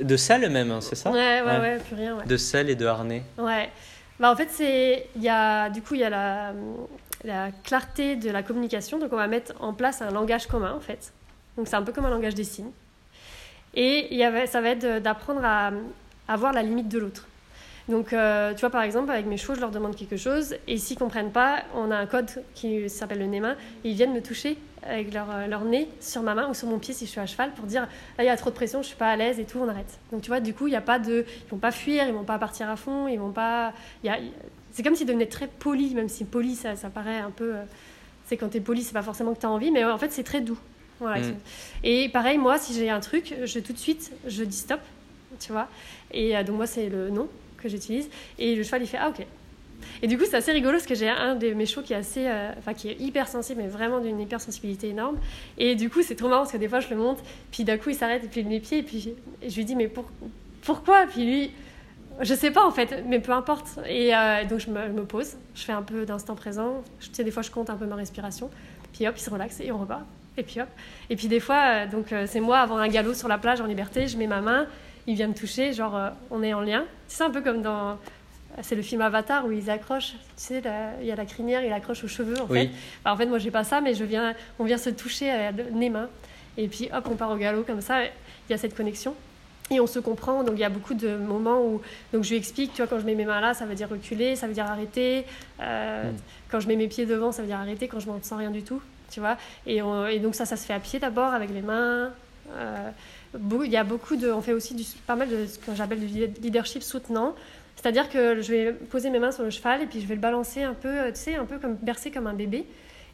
de 0.00 0.16
sel 0.16 0.50
même, 0.50 0.70
hein, 0.70 0.80
c'est 0.80 0.94
ça 0.96 1.10
Ouais, 1.10 1.40
ouais, 1.40 1.42
Ouais. 1.42 1.58
ouais, 1.60 1.78
plus 1.78 1.96
rien, 1.96 2.16
ouais. 2.16 2.26
De 2.26 2.36
sel 2.36 2.68
et 2.70 2.74
de 2.74 2.84
harnais. 2.86 3.22
Ouais. 3.38 3.70
Bah, 4.20 4.30
en 4.30 4.36
fait, 4.36 4.48
c'est 4.50 5.08
il 5.16 5.22
y 5.22 5.28
a 5.28 5.70
du 5.70 5.82
coup 5.82 5.94
il 5.94 6.00
y 6.00 6.04
a 6.04 6.10
la, 6.10 6.52
la 7.24 7.48
clarté 7.64 8.16
de 8.16 8.30
la 8.30 8.42
communication. 8.42 8.98
Donc 8.98 9.12
on 9.12 9.16
va 9.16 9.26
mettre 9.26 9.52
en 9.60 9.72
place 9.72 10.02
un 10.02 10.10
langage 10.10 10.46
commun 10.46 10.72
en 10.76 10.80
fait. 10.80 11.12
Donc 11.56 11.68
c'est 11.68 11.76
un 11.76 11.82
peu 11.82 11.92
comme 11.92 12.04
un 12.06 12.10
langage 12.10 12.34
des 12.34 12.44
signes. 12.44 12.70
Et 13.74 14.06
il 14.12 14.16
y 14.18 14.22
avait, 14.24 14.46
ça 14.46 14.60
va 14.60 14.68
être 14.70 15.02
d'apprendre 15.02 15.40
à, 15.44 15.72
à 16.28 16.36
voir 16.36 16.52
la 16.52 16.62
limite 16.62 16.88
de 16.88 16.98
l'autre. 16.98 17.26
Donc, 17.88 18.12
euh, 18.12 18.54
tu 18.54 18.60
vois, 18.60 18.70
par 18.70 18.82
exemple, 18.82 19.10
avec 19.10 19.26
mes 19.26 19.36
chevaux, 19.36 19.54
je 19.54 19.60
leur 19.60 19.70
demande 19.70 19.94
quelque 19.94 20.16
chose, 20.16 20.54
et 20.66 20.78
s'ils 20.78 20.96
comprennent 20.98 21.32
pas, 21.32 21.64
on 21.74 21.90
a 21.90 21.96
un 21.96 22.06
code 22.06 22.30
qui 22.54 22.88
s'appelle 22.88 23.18
le 23.18 23.26
NEMA, 23.26 23.52
et 23.84 23.90
ils 23.90 23.94
viennent 23.94 24.14
me 24.14 24.22
toucher 24.22 24.56
avec 24.86 25.12
leur, 25.12 25.30
euh, 25.30 25.46
leur 25.46 25.64
nez 25.64 25.88
sur 26.00 26.22
ma 26.22 26.34
main 26.34 26.48
ou 26.48 26.54
sur 26.54 26.66
mon 26.68 26.78
pied 26.78 26.92
si 26.94 27.04
je 27.06 27.10
suis 27.10 27.20
à 27.20 27.24
cheval 27.26 27.52
pour 27.52 27.64
dire 27.64 27.88
là 28.18 28.24
il 28.24 28.26
y 28.26 28.30
a 28.30 28.36
trop 28.36 28.50
de 28.50 28.54
pression, 28.54 28.82
je 28.82 28.88
suis 28.88 28.96
pas 28.96 29.08
à 29.10 29.16
l'aise 29.16 29.38
et 29.40 29.44
tout, 29.44 29.58
on 29.58 29.66
arrête. 29.68 29.98
Donc 30.12 30.20
tu 30.20 30.28
vois, 30.28 30.40
du 30.40 30.52
coup, 30.52 30.66
il 30.66 30.74
y 30.74 30.76
a 30.76 30.82
pas 30.82 30.98
de, 30.98 31.24
ils 31.46 31.50
vont 31.50 31.56
pas 31.56 31.70
fuir, 31.70 32.04
ils 32.06 32.12
vont 32.12 32.24
pas 32.24 32.38
partir 32.38 32.68
à 32.68 32.76
fond, 32.76 33.08
ils 33.08 33.18
vont 33.18 33.30
pas, 33.32 33.72
y 34.02 34.08
a- 34.10 34.18
c'est 34.72 34.82
comme 34.82 34.94
s'ils 34.94 35.06
devenaient 35.06 35.24
très 35.26 35.46
polis, 35.46 35.94
même 35.94 36.08
si 36.10 36.24
poli 36.24 36.54
ça, 36.54 36.76
ça 36.76 36.90
paraît 36.90 37.18
un 37.18 37.30
peu, 37.30 37.54
euh, 37.54 37.62
c'est 38.26 38.36
quand 38.36 38.48
t'es 38.48 38.60
poli, 38.60 38.82
c'est 38.82 38.92
pas 38.92 39.02
forcément 39.02 39.32
que 39.34 39.40
t'as 39.40 39.48
envie, 39.48 39.70
mais 39.70 39.84
en 39.84 39.96
fait 39.98 40.12
c'est 40.12 40.22
très 40.24 40.40
doux. 40.42 40.58
Voilà, 41.00 41.20
Mm. 41.20 41.34
Et 41.82 42.08
pareil, 42.10 42.36
moi, 42.38 42.58
si 42.58 42.72
j'ai 42.74 42.88
un 42.90 43.00
truc, 43.00 43.34
je 43.44 43.58
tout 43.60 43.72
de 43.72 43.78
suite, 43.78 44.12
je 44.26 44.44
dis 44.44 44.56
stop, 44.56 44.80
tu 45.40 45.50
vois. 45.52 45.68
Et 46.12 46.34
donc 46.44 46.56
moi, 46.56 46.66
c'est 46.66 46.88
le 46.88 47.08
non 47.10 47.26
que 47.64 47.68
j'utilise. 47.68 48.08
Et 48.38 48.54
le 48.54 48.62
cheval, 48.62 48.82
il 48.82 48.86
fait 48.86 48.98
ah 49.00 49.08
ok. 49.08 49.26
Et 50.02 50.06
du 50.06 50.18
coup, 50.18 50.24
c'est 50.28 50.36
assez 50.36 50.52
rigolo 50.52 50.74
parce 50.74 50.86
que 50.86 50.94
j'ai 50.94 51.08
un 51.08 51.34
de 51.34 51.52
mes 51.52 51.66
chevaux 51.66 51.82
qui 51.82 51.92
est 51.92 51.96
assez, 51.96 52.26
euh, 52.26 52.52
qui 52.76 52.88
est 52.88 53.00
hyper 53.00 53.28
sensible, 53.28 53.62
mais 53.62 53.68
vraiment 53.68 54.00
d'une 54.00 54.20
hypersensibilité 54.20 54.88
énorme. 54.88 55.18
Et 55.58 55.74
du 55.74 55.90
coup, 55.90 56.02
c'est 56.02 56.14
trop 56.14 56.28
marrant 56.28 56.42
parce 56.42 56.52
que 56.52 56.58
des 56.58 56.68
fois, 56.68 56.80
je 56.80 56.88
le 56.90 56.96
monte, 56.96 57.18
puis 57.50 57.64
d'un 57.64 57.76
coup, 57.76 57.90
il 57.90 57.96
s'arrête 57.96 58.24
et 58.24 58.28
puis 58.28 58.40
il 58.40 58.48
mes 58.48 58.60
pieds, 58.60 58.78
et 58.78 58.82
puis 58.82 59.14
je 59.46 59.54
lui 59.54 59.64
dis 59.64 59.76
mais 59.76 59.88
pour, 59.88 60.04
pourquoi? 60.62 61.06
Puis 61.06 61.24
lui, 61.24 61.50
je 62.20 62.34
sais 62.34 62.50
pas 62.50 62.64
en 62.64 62.70
fait, 62.70 63.04
mais 63.06 63.20
peu 63.20 63.32
importe. 63.32 63.78
Et 63.88 64.14
euh, 64.14 64.44
donc 64.44 64.60
je 64.60 64.70
me, 64.70 65.04
pose, 65.04 65.36
je 65.54 65.62
fais 65.62 65.72
un 65.72 65.82
peu 65.82 66.04
d'instant 66.04 66.34
présent. 66.34 66.82
Je, 67.00 67.22
des 67.22 67.30
fois, 67.30 67.42
je 67.42 67.50
compte 67.50 67.70
un 67.70 67.76
peu 67.76 67.86
ma 67.86 67.96
respiration. 67.96 68.50
Puis 68.92 69.06
hop, 69.06 69.14
il 69.16 69.22
se 69.22 69.30
relaxe 69.30 69.60
et 69.60 69.72
on 69.72 69.78
repart. 69.78 70.04
Et 70.36 70.42
puis 70.42 70.60
hop. 70.60 70.68
Et 71.10 71.16
puis 71.16 71.28
des 71.28 71.40
fois, 71.40 71.62
euh, 71.64 71.86
donc 71.86 72.14
c'est 72.26 72.40
moi 72.40 72.58
avant 72.58 72.76
un 72.76 72.88
galop 72.88 73.14
sur 73.14 73.28
la 73.28 73.38
plage 73.38 73.60
en 73.60 73.66
liberté, 73.66 74.08
je 74.08 74.16
mets 74.16 74.26
ma 74.26 74.40
main, 74.40 74.66
il 75.06 75.14
vient 75.14 75.28
me 75.28 75.34
toucher, 75.34 75.72
genre 75.72 75.98
on 76.30 76.42
est 76.42 76.54
en 76.54 76.60
lien. 76.60 76.84
C'est 77.08 77.24
un 77.24 77.30
peu 77.30 77.40
comme 77.40 77.62
dans 77.62 77.98
c'est 78.62 78.76
le 78.76 78.82
film 78.82 79.00
Avatar 79.00 79.46
où 79.46 79.52
ils 79.52 79.68
accrochent, 79.68 80.12
tu 80.12 80.18
sais, 80.36 80.62
il 81.00 81.06
y 81.06 81.10
a 81.10 81.16
la 81.16 81.26
crinière, 81.26 81.64
il 81.64 81.72
accroche 81.72 82.04
aux 82.04 82.08
cheveux 82.08 82.40
en 82.40 82.46
fait. 82.46 82.70
en 83.04 83.16
fait, 83.16 83.26
moi 83.26 83.38
j'ai 83.38 83.50
pas 83.50 83.64
ça, 83.64 83.80
mais 83.80 83.94
je 83.94 84.04
viens, 84.04 84.34
on 84.58 84.64
vient 84.64 84.78
se 84.78 84.90
toucher 84.90 85.30
à 85.30 85.52
nez 85.52 85.90
main, 85.90 86.08
et 86.56 86.68
puis 86.68 86.88
hop, 86.92 87.08
on 87.10 87.16
part 87.16 87.30
au 87.30 87.36
galop 87.36 87.62
comme 87.62 87.80
ça. 87.80 88.04
Il 88.04 88.10
y 88.50 88.54
a 88.54 88.58
cette 88.58 88.76
connexion 88.76 89.14
et 89.70 89.80
on 89.80 89.86
se 89.86 89.98
comprend. 89.98 90.44
Donc 90.44 90.54
il 90.56 90.60
y 90.60 90.64
a 90.64 90.68
beaucoup 90.68 90.94
de 90.94 91.16
moments 91.16 91.60
où 91.62 91.80
donc 92.12 92.24
je 92.24 92.30
lui 92.30 92.36
explique, 92.36 92.72
tu 92.72 92.78
vois, 92.78 92.86
quand 92.86 93.00
je 93.00 93.06
mets 93.06 93.14
mes 93.14 93.24
mains 93.24 93.40
là, 93.40 93.54
ça 93.54 93.66
veut 93.66 93.74
dire 93.74 93.88
reculer, 93.88 94.36
ça 94.36 94.46
veut 94.46 94.54
dire 94.54 94.66
arrêter. 94.66 95.24
Euh, 95.60 96.10
mm. 96.10 96.16
Quand 96.50 96.60
je 96.60 96.68
mets 96.68 96.76
mes 96.76 96.88
pieds 96.88 97.06
devant, 97.06 97.32
ça 97.32 97.42
veut 97.42 97.48
dire 97.48 97.58
arrêter. 97.58 97.88
Quand 97.88 98.00
je 98.00 98.06
m'en 98.06 98.22
sens 98.22 98.38
rien 98.38 98.50
du 98.50 98.62
tout, 98.62 98.80
tu 99.10 99.20
vois. 99.20 99.36
Et, 99.66 99.80
et, 100.10 100.18
donc 100.20 100.34
ça, 100.34 100.44
ça 100.44 100.56
se 100.56 100.66
fait 100.66 100.74
à 100.74 100.80
pied 100.80 100.98
d'abord 100.98 101.32
avec 101.32 101.50
les 101.50 101.62
mains. 101.62 102.10
Euh, 102.52 102.90
il 103.64 103.70
y 103.70 103.76
a 103.76 103.84
beaucoup 103.84 104.16
de, 104.16 104.30
on 104.30 104.40
fait 104.40 104.52
aussi 104.52 104.96
pas 105.06 105.16
mal 105.16 105.28
de 105.28 105.46
ce 105.46 105.58
que 105.58 105.74
j'appelle 105.74 106.00
du 106.00 106.26
leadership 106.40 106.82
soutenant. 106.82 107.34
C'est-à-dire 107.76 108.08
que 108.08 108.40
je 108.40 108.50
vais 108.50 108.72
poser 108.72 109.10
mes 109.10 109.18
mains 109.18 109.32
sur 109.32 109.42
le 109.42 109.50
cheval 109.50 109.82
et 109.82 109.86
puis 109.86 110.00
je 110.00 110.06
vais 110.06 110.14
le 110.14 110.20
balancer 110.20 110.62
un 110.62 110.74
peu, 110.74 110.88
euh, 110.88 111.12
tu 111.12 111.20
sais, 111.20 111.34
un 111.34 111.44
peu 111.44 111.58
comme 111.58 111.74
bercer 111.74 112.10
comme 112.10 112.26
un 112.26 112.34
bébé. 112.34 112.64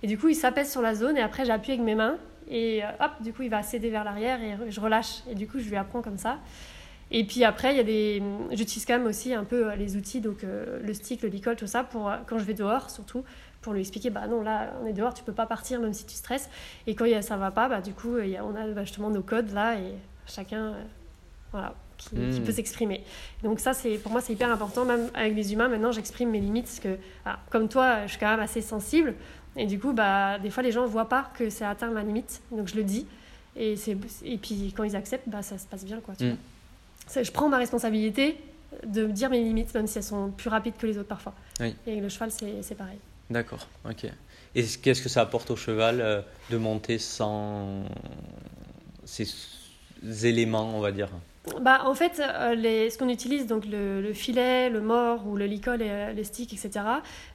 Et 0.03 0.07
du 0.07 0.17
coup, 0.17 0.29
il 0.29 0.35
s'apaise 0.35 0.71
sur 0.71 0.81
la 0.81 0.95
zone 0.95 1.17
et 1.17 1.23
après, 1.23 1.45
j'appuie 1.45 1.73
avec 1.73 1.85
mes 1.85 1.95
mains 1.95 2.19
et 2.49 2.85
euh, 2.85 2.89
hop, 3.01 3.11
du 3.21 3.33
coup, 3.33 3.43
il 3.43 3.51
va 3.51 3.63
céder 3.63 3.91
vers 3.91 4.05
l'arrière 4.05 4.41
et 4.43 4.71
je 4.71 4.81
relâche. 4.81 5.23
Et 5.29 5.35
du 5.35 5.49
coup, 5.49 5.59
je 5.59 5.69
lui 5.69 5.77
apprends 5.77 6.03
comme 6.03 6.19
ça. 6.19 6.39
Et 7.11 7.25
puis 7.25 7.43
après, 7.43 7.83
des, 7.83 8.23
j'utilise 8.53 8.87
quand 8.87 8.97
même 8.97 9.07
aussi 9.07 9.35
un 9.35 9.43
peu 9.43 9.71
euh, 9.71 9.75
les 9.75 9.97
outils, 9.97 10.21
donc 10.21 10.45
le 10.45 10.95
stick, 10.95 11.23
le 11.23 11.29
licol, 11.29 11.57
tout 11.57 11.67
ça, 11.67 11.83
pour 11.83 12.13
quand 12.27 12.39
je 12.39 12.45
vais 12.45 12.55
dehors 12.55 12.91
surtout, 12.91 13.25
pour 13.63 13.75
lui 13.75 13.81
expliquer, 13.81 14.11
bah 14.11 14.27
non, 14.27 14.43
là, 14.43 14.73
on 14.83 14.87
est 14.87 14.93
dehors, 14.93 15.13
tu 15.13 15.23
peux 15.23 15.33
pas 15.33 15.47
partir 15.47 15.81
même 15.81 15.93
si 15.93 16.07
tu 16.07 16.15
stresses. 16.15 16.49
Et 16.87 16.95
quand 16.95 17.07
ça 17.23 17.37
va 17.37 17.51
pas, 17.51 17.69
bah 17.69 17.81
du 17.81 17.93
coup, 17.93 18.17
on 18.17 18.55
a 18.55 18.67
bah, 18.69 18.85
justement 18.85 19.11
nos 19.11 19.23
codes 19.23 19.53
là 19.53 19.79
et 19.79 19.95
chacun, 20.27 20.75
voilà, 21.53 21.75
qui, 21.97 22.17
hmm. 22.17 22.45
peut 22.45 22.53
s'exprimer. 22.53 23.03
Donc 23.43 23.61
ça, 23.61 23.75
c'est 23.75 23.99
pour 23.99 24.13
moi, 24.13 24.21
c'est 24.21 24.33
hyper 24.33 24.51
important. 24.51 24.85
Même 24.85 25.11
avec 25.15 25.35
les 25.35 25.53
humains, 25.53 25.69
maintenant, 25.69 25.93
j'exprime 25.93 26.31
mes 26.31 26.41
limites 26.41 26.65
parce 26.65 26.81
que, 26.81 26.97
ah, 27.27 27.39
comme 27.51 27.69
toi, 27.69 28.07
je 28.07 28.13
suis 28.13 28.19
quand 28.19 28.31
même 28.31 28.41
assez 28.41 28.63
sensible. 28.63 29.15
Et 29.57 29.67
du 29.67 29.79
coup, 29.79 29.93
bah, 29.93 30.39
des 30.39 30.51
fois, 30.51 30.63
les 30.63 30.73
gens 30.73 30.83
ne 30.83 30.89
voient 30.89 31.09
pas 31.09 31.31
que 31.35 31.51
c'est 31.51 31.65
atteint 31.65 31.91
ma 31.91 32.03
limite. 32.03 32.41
Donc 32.51 32.69
je 32.69 32.77
le 32.77 32.85
dis. 32.85 33.07
Et, 33.57 33.75
et 34.25 34.39
puis 34.39 34.73
quand 34.77 34.85
ils 34.85 34.97
acceptent, 34.97 35.29
bah, 35.29 35.43
ça 35.43 35.59
se 35.59 35.67
passe 35.67 35.85
bien. 35.85 36.01
Quoi, 36.01 36.15
tu 36.17 36.25
hmm. 36.25 36.37
vois. 37.13 37.23
Je 37.23 37.31
prends 37.33 37.49
ma 37.49 37.59
responsabilité 37.59 38.39
de 38.87 39.07
dire 39.07 39.31
mes 39.31 39.43
limites, 39.43 39.75
même 39.75 39.87
si 39.87 39.99
elles 39.99 40.05
sont 40.05 40.31
plus 40.31 40.49
rapides 40.49 40.77
que 40.79 40.87
les 40.87 40.97
autres 40.97 41.09
parfois. 41.09 41.35
Et 41.61 41.75
avec 41.87 42.03
le 42.03 42.09
cheval, 42.09 42.31
c'est 42.31 42.75
pareil. 42.77 42.99
D'accord, 43.31 43.67
ok. 43.89 44.07
Et 44.57 44.65
qu'est-ce 44.65 45.03
que 45.03 45.09
ça 45.09 45.23
apporte 45.23 45.51
au 45.51 45.57
cheval 45.57 46.01
euh, 46.01 46.21
de 46.51 46.57
monter 46.57 46.99
sans 46.99 47.85
ces 49.05 49.29
éléments, 50.25 50.77
on 50.77 50.81
va 50.81 50.91
dire? 50.91 51.09
Bah, 51.61 51.83
en 51.85 51.95
fait, 51.95 52.21
euh, 52.21 52.55
les, 52.55 52.91
ce 52.91 52.99
qu'on 52.99 53.09
utilise, 53.09 53.47
donc 53.47 53.65
le, 53.67 54.13
filet, 54.13 54.69
le 54.69 54.81
mort 54.81 55.27
ou 55.27 55.37
le 55.37 55.47
licol, 55.47 55.81
et, 55.81 55.89
euh, 55.89 56.13
les 56.13 56.25
sticks, 56.25 56.53
etc., 56.53 56.85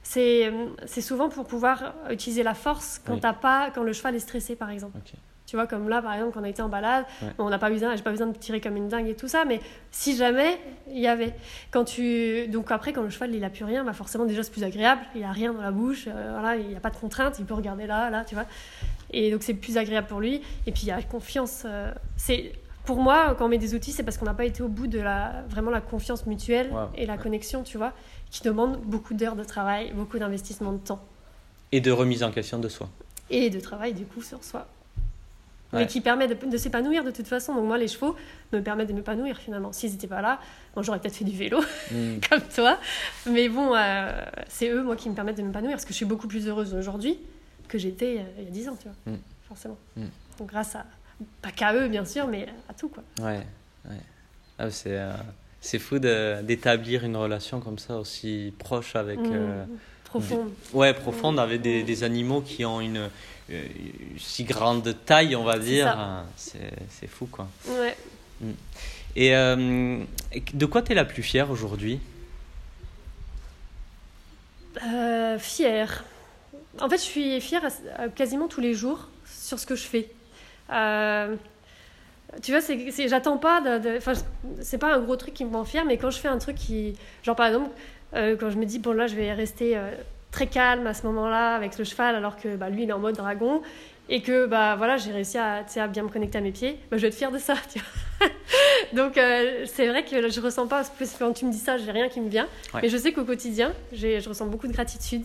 c'est, 0.02 0.52
c'est 0.84 1.00
souvent 1.00 1.28
pour 1.28 1.46
pouvoir 1.46 1.94
utiliser 2.10 2.42
la 2.42 2.54
force 2.54 3.00
quand, 3.04 3.20
pas, 3.40 3.70
quand 3.74 3.82
le 3.82 3.92
cheval 3.92 4.14
est 4.14 4.20
stressé, 4.20 4.54
par 4.54 4.70
exemple. 4.70 4.98
Tu 5.46 5.56
vois, 5.56 5.66
comme 5.66 5.88
là, 5.88 6.02
par 6.02 6.14
exemple, 6.14 6.34
quand 6.34 6.40
on 6.40 6.44
a 6.44 6.48
été 6.48 6.62
en 6.62 6.68
balade, 6.68 7.04
on 7.38 7.48
n'a 7.48 7.58
pas 7.58 7.70
besoin, 7.70 7.94
j'ai 7.94 8.02
pas 8.02 8.10
besoin 8.10 8.26
de 8.26 8.36
tirer 8.36 8.60
comme 8.60 8.76
une 8.76 8.88
dingue 8.88 9.08
et 9.08 9.14
tout 9.14 9.28
ça, 9.28 9.44
mais 9.44 9.60
si 9.92 10.16
jamais 10.16 10.58
il 10.90 10.98
y 10.98 11.06
avait. 11.06 11.34
Quand 11.70 11.84
tu... 11.84 12.48
Donc 12.48 12.70
après, 12.70 12.92
quand 12.92 13.02
le 13.02 13.10
cheval, 13.10 13.34
il 13.34 13.44
a 13.44 13.50
plus 13.50 13.64
rien, 13.64 13.84
bah 13.84 13.92
forcément, 13.92 14.24
déjà, 14.24 14.42
c'est 14.42 14.52
plus 14.52 14.64
agréable. 14.64 15.02
Il 15.14 15.22
a 15.22 15.32
rien 15.32 15.52
dans 15.52 15.62
la 15.62 15.70
bouche, 15.70 16.06
euh, 16.08 16.30
voilà, 16.32 16.56
il 16.56 16.66
n'y 16.66 16.76
a 16.76 16.80
pas 16.80 16.90
de 16.90 16.96
contrainte, 16.96 17.36
il 17.38 17.44
peut 17.44 17.54
regarder 17.54 17.86
là, 17.86 18.10
là, 18.10 18.24
tu 18.24 18.34
vois. 18.34 18.44
Et 19.12 19.30
donc, 19.30 19.42
c'est 19.44 19.54
plus 19.54 19.78
agréable 19.78 20.08
pour 20.08 20.20
lui. 20.20 20.42
Et 20.66 20.72
puis, 20.72 20.82
il 20.82 20.88
y 20.88 20.92
a 20.92 21.00
confiance. 21.02 21.64
c'est 22.16 22.52
pour 22.86 23.00
moi, 23.00 23.34
quand 23.36 23.46
on 23.46 23.48
met 23.48 23.58
des 23.58 23.74
outils, 23.74 23.92
c'est 23.92 24.04
parce 24.04 24.16
qu'on 24.16 24.24
n'a 24.24 24.34
pas 24.34 24.44
été 24.44 24.62
au 24.62 24.68
bout 24.68 24.86
de 24.86 25.00
la, 25.00 25.42
vraiment 25.48 25.72
la 25.72 25.80
confiance 25.80 26.24
mutuelle 26.24 26.72
et 26.94 27.04
la 27.04 27.18
connexion, 27.18 27.64
tu 27.64 27.76
vois, 27.76 27.92
qui 28.30 28.42
demande 28.42 28.78
beaucoup 28.82 29.12
d'heures 29.12 29.36
de 29.36 29.44
travail, 29.44 29.92
beaucoup 29.92 30.18
d'investissement 30.18 30.72
de 30.72 30.78
temps. 30.78 31.00
Et 31.72 31.80
de 31.80 31.90
remise 31.90 32.22
en 32.22 32.30
question 32.30 32.60
de 32.60 32.68
soi. 32.68 32.88
Et 33.28 33.50
de 33.50 33.58
travail, 33.58 33.92
du 33.92 34.04
coup, 34.04 34.22
sur 34.22 34.42
soi. 34.44 34.68
Mais 35.76 35.86
qui 35.86 36.00
permet 36.00 36.28
de, 36.28 36.56
s'épanouir 36.56 37.04
de 37.04 37.10
toute 37.10 37.26
façon. 37.26 37.54
Donc 37.54 37.64
moi, 37.64 37.78
les 37.78 37.88
chevaux 37.88 38.16
me 38.52 38.60
permettent 38.60 38.88
de 38.88 38.92
m'épanouir 38.92 39.36
finalement. 39.38 39.72
S'ils 39.72 39.92
n'étaient 39.92 40.06
pas 40.06 40.22
là, 40.22 40.40
bon, 40.74 40.82
j'aurais 40.82 40.98
peut-être 40.98 41.16
fait 41.16 41.24
du 41.24 41.36
vélo, 41.36 41.60
hmm. 41.90 42.18
comme 42.30 42.42
toi. 42.54 42.78
Mais 43.26 43.48
bon, 43.48 43.74
euh, 43.74 44.24
c'est 44.48 44.68
eux, 44.68 44.82
moi, 44.82 44.96
qui 44.96 45.08
me 45.08 45.14
permettent 45.14 45.38
de 45.38 45.42
m'épanouir. 45.42 45.72
Parce 45.72 45.84
que 45.84 45.92
je 45.92 45.96
suis 45.96 46.06
beaucoup 46.06 46.28
plus 46.28 46.46
heureuse 46.48 46.74
aujourd'hui 46.74 47.18
que 47.68 47.78
j'étais 47.78 48.18
euh, 48.18 48.38
il 48.38 48.44
y 48.44 48.48
a 48.48 48.50
10 48.50 48.68
ans, 48.68 48.76
tu 48.80 48.88
vois. 48.88 49.12
Hmm. 49.12 49.18
Forcément. 49.48 49.78
Hmm. 49.96 50.06
Donc 50.38 50.48
grâce 50.48 50.74
à, 50.76 50.86
pas 51.42 51.50
qu'à 51.50 51.74
eux, 51.74 51.88
bien 51.88 52.04
sûr, 52.04 52.26
mais 52.26 52.46
à 52.68 52.74
tout, 52.74 52.88
quoi. 52.88 53.02
Ouais, 53.20 53.42
ouais. 53.88 54.00
Ah, 54.58 54.70
c'est, 54.70 54.98
euh, 54.98 55.12
c'est 55.60 55.78
fou 55.78 55.98
d'établir 55.98 57.04
une 57.04 57.16
relation 57.16 57.60
comme 57.60 57.78
ça, 57.78 57.98
aussi 57.98 58.54
proche 58.58 58.96
avec... 58.96 59.18
Euh, 60.06 60.18
profonde. 60.18 60.50
ouais, 60.72 60.94
profonde, 60.94 61.38
avec 61.38 61.60
des, 61.60 61.82
des, 61.82 62.04
animaux 62.04 62.40
qui 62.40 62.64
ont 62.64 62.80
une, 62.80 63.10
euh, 63.50 63.64
si 64.18 64.44
grande 64.44 64.94
taille, 65.04 65.36
on 65.36 65.44
va 65.44 65.58
dire. 65.58 66.24
C'est, 66.36 67.06
fou, 67.08 67.26
quoi. 67.26 67.48
Ouais. 67.68 67.96
Mmh. 68.40 68.52
Et 69.16 69.32
de 70.52 70.66
quoi 70.66 70.82
tu 70.82 70.92
es 70.92 70.94
la 70.94 71.04
plus 71.04 71.22
fière 71.22 71.50
aujourd'hui? 71.50 72.00
Fière. 75.38 76.04
En 76.80 76.88
fait, 76.88 76.98
je 76.98 77.02
suis 77.02 77.40
fière 77.40 77.62
quasiment 78.14 78.48
tous 78.48 78.60
les 78.60 78.74
jours 78.74 79.08
sur 79.26 79.58
ce 79.58 79.66
que 79.66 79.74
je 79.74 79.84
fais. 79.84 80.10
Euh, 80.72 81.36
tu 82.42 82.50
vois, 82.50 82.60
c'est, 82.60 83.08
j'attends 83.08 83.38
pas. 83.38 83.62
Enfin, 83.96 84.12
c'est 84.60 84.78
pas 84.78 84.94
un 84.94 85.00
gros 85.00 85.16
truc 85.16 85.34
qui 85.34 85.44
me 85.44 85.52
rend 85.52 85.64
fier, 85.64 85.84
mais 85.84 85.96
quand 85.96 86.10
je 86.10 86.18
fais 86.18 86.28
un 86.28 86.38
truc 86.38 86.56
qui. 86.56 86.96
Genre, 87.22 87.36
par 87.36 87.46
exemple, 87.46 87.70
euh, 88.14 88.36
quand 88.38 88.50
je 88.50 88.56
me 88.56 88.64
dis, 88.64 88.78
bon, 88.78 88.92
là, 88.92 89.06
je 89.06 89.16
vais 89.16 89.32
rester 89.32 89.76
euh, 89.76 89.90
très 90.30 90.46
calme 90.46 90.86
à 90.86 90.94
ce 90.94 91.06
moment-là 91.06 91.54
avec 91.54 91.78
le 91.78 91.84
cheval, 91.84 92.14
alors 92.14 92.36
que 92.36 92.56
bah, 92.56 92.70
lui, 92.70 92.84
il 92.84 92.88
est 92.88 92.92
en 92.92 92.98
mode 92.98 93.16
dragon, 93.16 93.62
et 94.08 94.22
que 94.22 94.46
bah, 94.46 94.76
voilà, 94.76 94.96
j'ai 94.96 95.12
réussi 95.12 95.38
à, 95.38 95.64
à 95.76 95.86
bien 95.88 96.04
me 96.04 96.08
connecter 96.08 96.38
à 96.38 96.40
mes 96.40 96.52
pieds, 96.52 96.78
bah, 96.90 96.96
je 96.96 97.02
vais 97.02 97.08
être 97.08 97.14
fière 97.14 97.32
de 97.32 97.38
ça, 97.38 97.54
tu 97.72 97.78
vois. 97.78 98.28
Donc, 98.92 99.14
c'est 99.66 99.88
vrai 99.88 100.04
que 100.04 100.28
je 100.28 100.40
ressens 100.40 100.68
pas. 100.68 100.82
Quand 101.18 101.32
tu 101.32 101.44
me 101.44 101.50
dis 101.50 101.58
ça, 101.58 101.76
j'ai 101.76 101.90
rien 101.90 102.08
qui 102.08 102.20
me 102.20 102.28
vient. 102.28 102.46
Mais 102.80 102.88
je 102.88 102.96
sais 102.96 103.12
qu'au 103.12 103.24
quotidien, 103.24 103.72
je 103.92 104.26
ressens 104.28 104.46
beaucoup 104.46 104.68
de 104.68 104.72
gratitude 104.72 105.24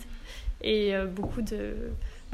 et 0.62 0.92
beaucoup 1.14 1.42
de 1.42 1.74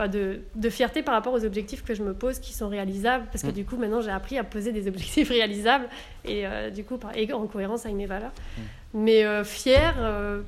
de, 0.07 0.43
de, 0.55 0.71
fierté 0.71 1.03
par 1.03 1.15
rapport 1.15 1.33
aux 1.33 1.45
objectifs 1.45 1.83
que 1.83 1.95
je 1.95 2.05
me 2.05 2.15
pose 2.15 2.39
qui 2.39 2.53
sont 2.53 2.69
réalisables 2.69 3.27
parce 3.33 3.43
que 3.43 3.49
mm. 3.49 3.53
du 3.53 3.65
coup 3.65 3.77
maintenant 3.77 4.01
j'ai 4.01 4.11
appris 4.11 4.39
à 4.39 4.45
poser 4.45 4.71
des 4.71 4.87
objectifs 4.87 5.29
réalisables 5.31 5.89
et 6.25 6.47
euh, 6.47 6.71
du 6.71 6.85
coup 6.85 6.99
et 7.17 7.33
en 7.33 7.47
cohérence 7.49 7.85
avec 7.85 7.97
mes 7.97 8.07
valeurs 8.07 8.31
mm. 8.31 8.61
mais 8.95 9.25
euh, 9.25 9.43
fière 9.43 9.97
euh, 9.99 10.43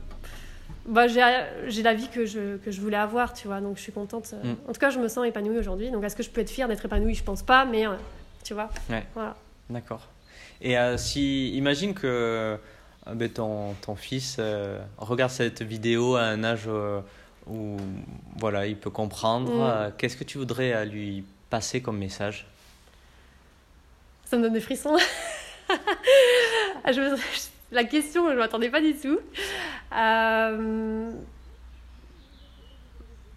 bah, 0.87 1.09
j'ai 1.09 1.83
la 1.83 1.95
vie 1.95 2.09
que 2.09 2.27
je, 2.27 2.59
que 2.59 2.71
je 2.71 2.81
voulais 2.81 2.97
avoir 2.97 3.33
tu 3.33 3.49
vois 3.49 3.61
donc 3.61 3.77
je 3.77 3.83
suis 3.83 3.93
contente 3.93 4.33
mm. 4.33 4.53
en 4.69 4.73
tout 4.73 4.81
cas 4.81 4.91
je 4.91 5.01
me 5.01 5.09
sens 5.09 5.27
épanouie 5.27 5.59
aujourd'hui 5.59 5.91
donc 5.91 6.05
est-ce 6.05 6.15
que 6.15 6.23
je 6.23 6.31
peux 6.31 6.43
être 6.43 6.51
fière 6.51 6.69
d'être 6.69 6.85
épanouie? 6.85 7.15
Je 7.15 7.25
pense 7.25 7.43
pas 7.43 7.65
mais 7.65 7.87
tu 8.45 8.55
vois 8.55 8.71
voilà 9.15 9.35
d'accord 9.69 10.07
et 10.61 10.77
si 10.97 11.51
imagine 11.57 11.95
que 11.95 12.57
ben, 13.15 13.29
ton, 13.31 13.73
ton, 13.81 13.97
fils 13.97 14.39
regarde 14.99 15.33
cette 15.33 15.63
vidéo 15.63 16.17
à 16.17 16.25
un 16.25 16.45
âge 16.45 16.69
où 17.51 17.77
voilà, 18.39 18.67
il 18.67 18.77
peut 18.77 18.91
comprendre. 18.91 19.53
Mm. 19.53 19.61
Euh, 19.61 19.91
qu'est-ce 19.97 20.17
que 20.17 20.25
tu 20.25 20.39
voudrais 20.39 20.73
à 20.73 20.85
lui 20.85 21.25
passer 21.51 21.83
comme 21.83 21.99
message? 21.99 22.47
Ça 24.25 24.37
me 24.37 24.43
donne 24.43 24.53
des 24.53 24.61
frissons. 24.61 24.97
Ah, 26.83 26.91
la 27.73 27.85
question, 27.85 28.27
je 28.27 28.33
ne 28.33 28.39
m'attendais 28.39 28.71
pas 28.71 28.81
du 28.81 28.95
tout. 28.97 29.21
Euh... 29.97 31.13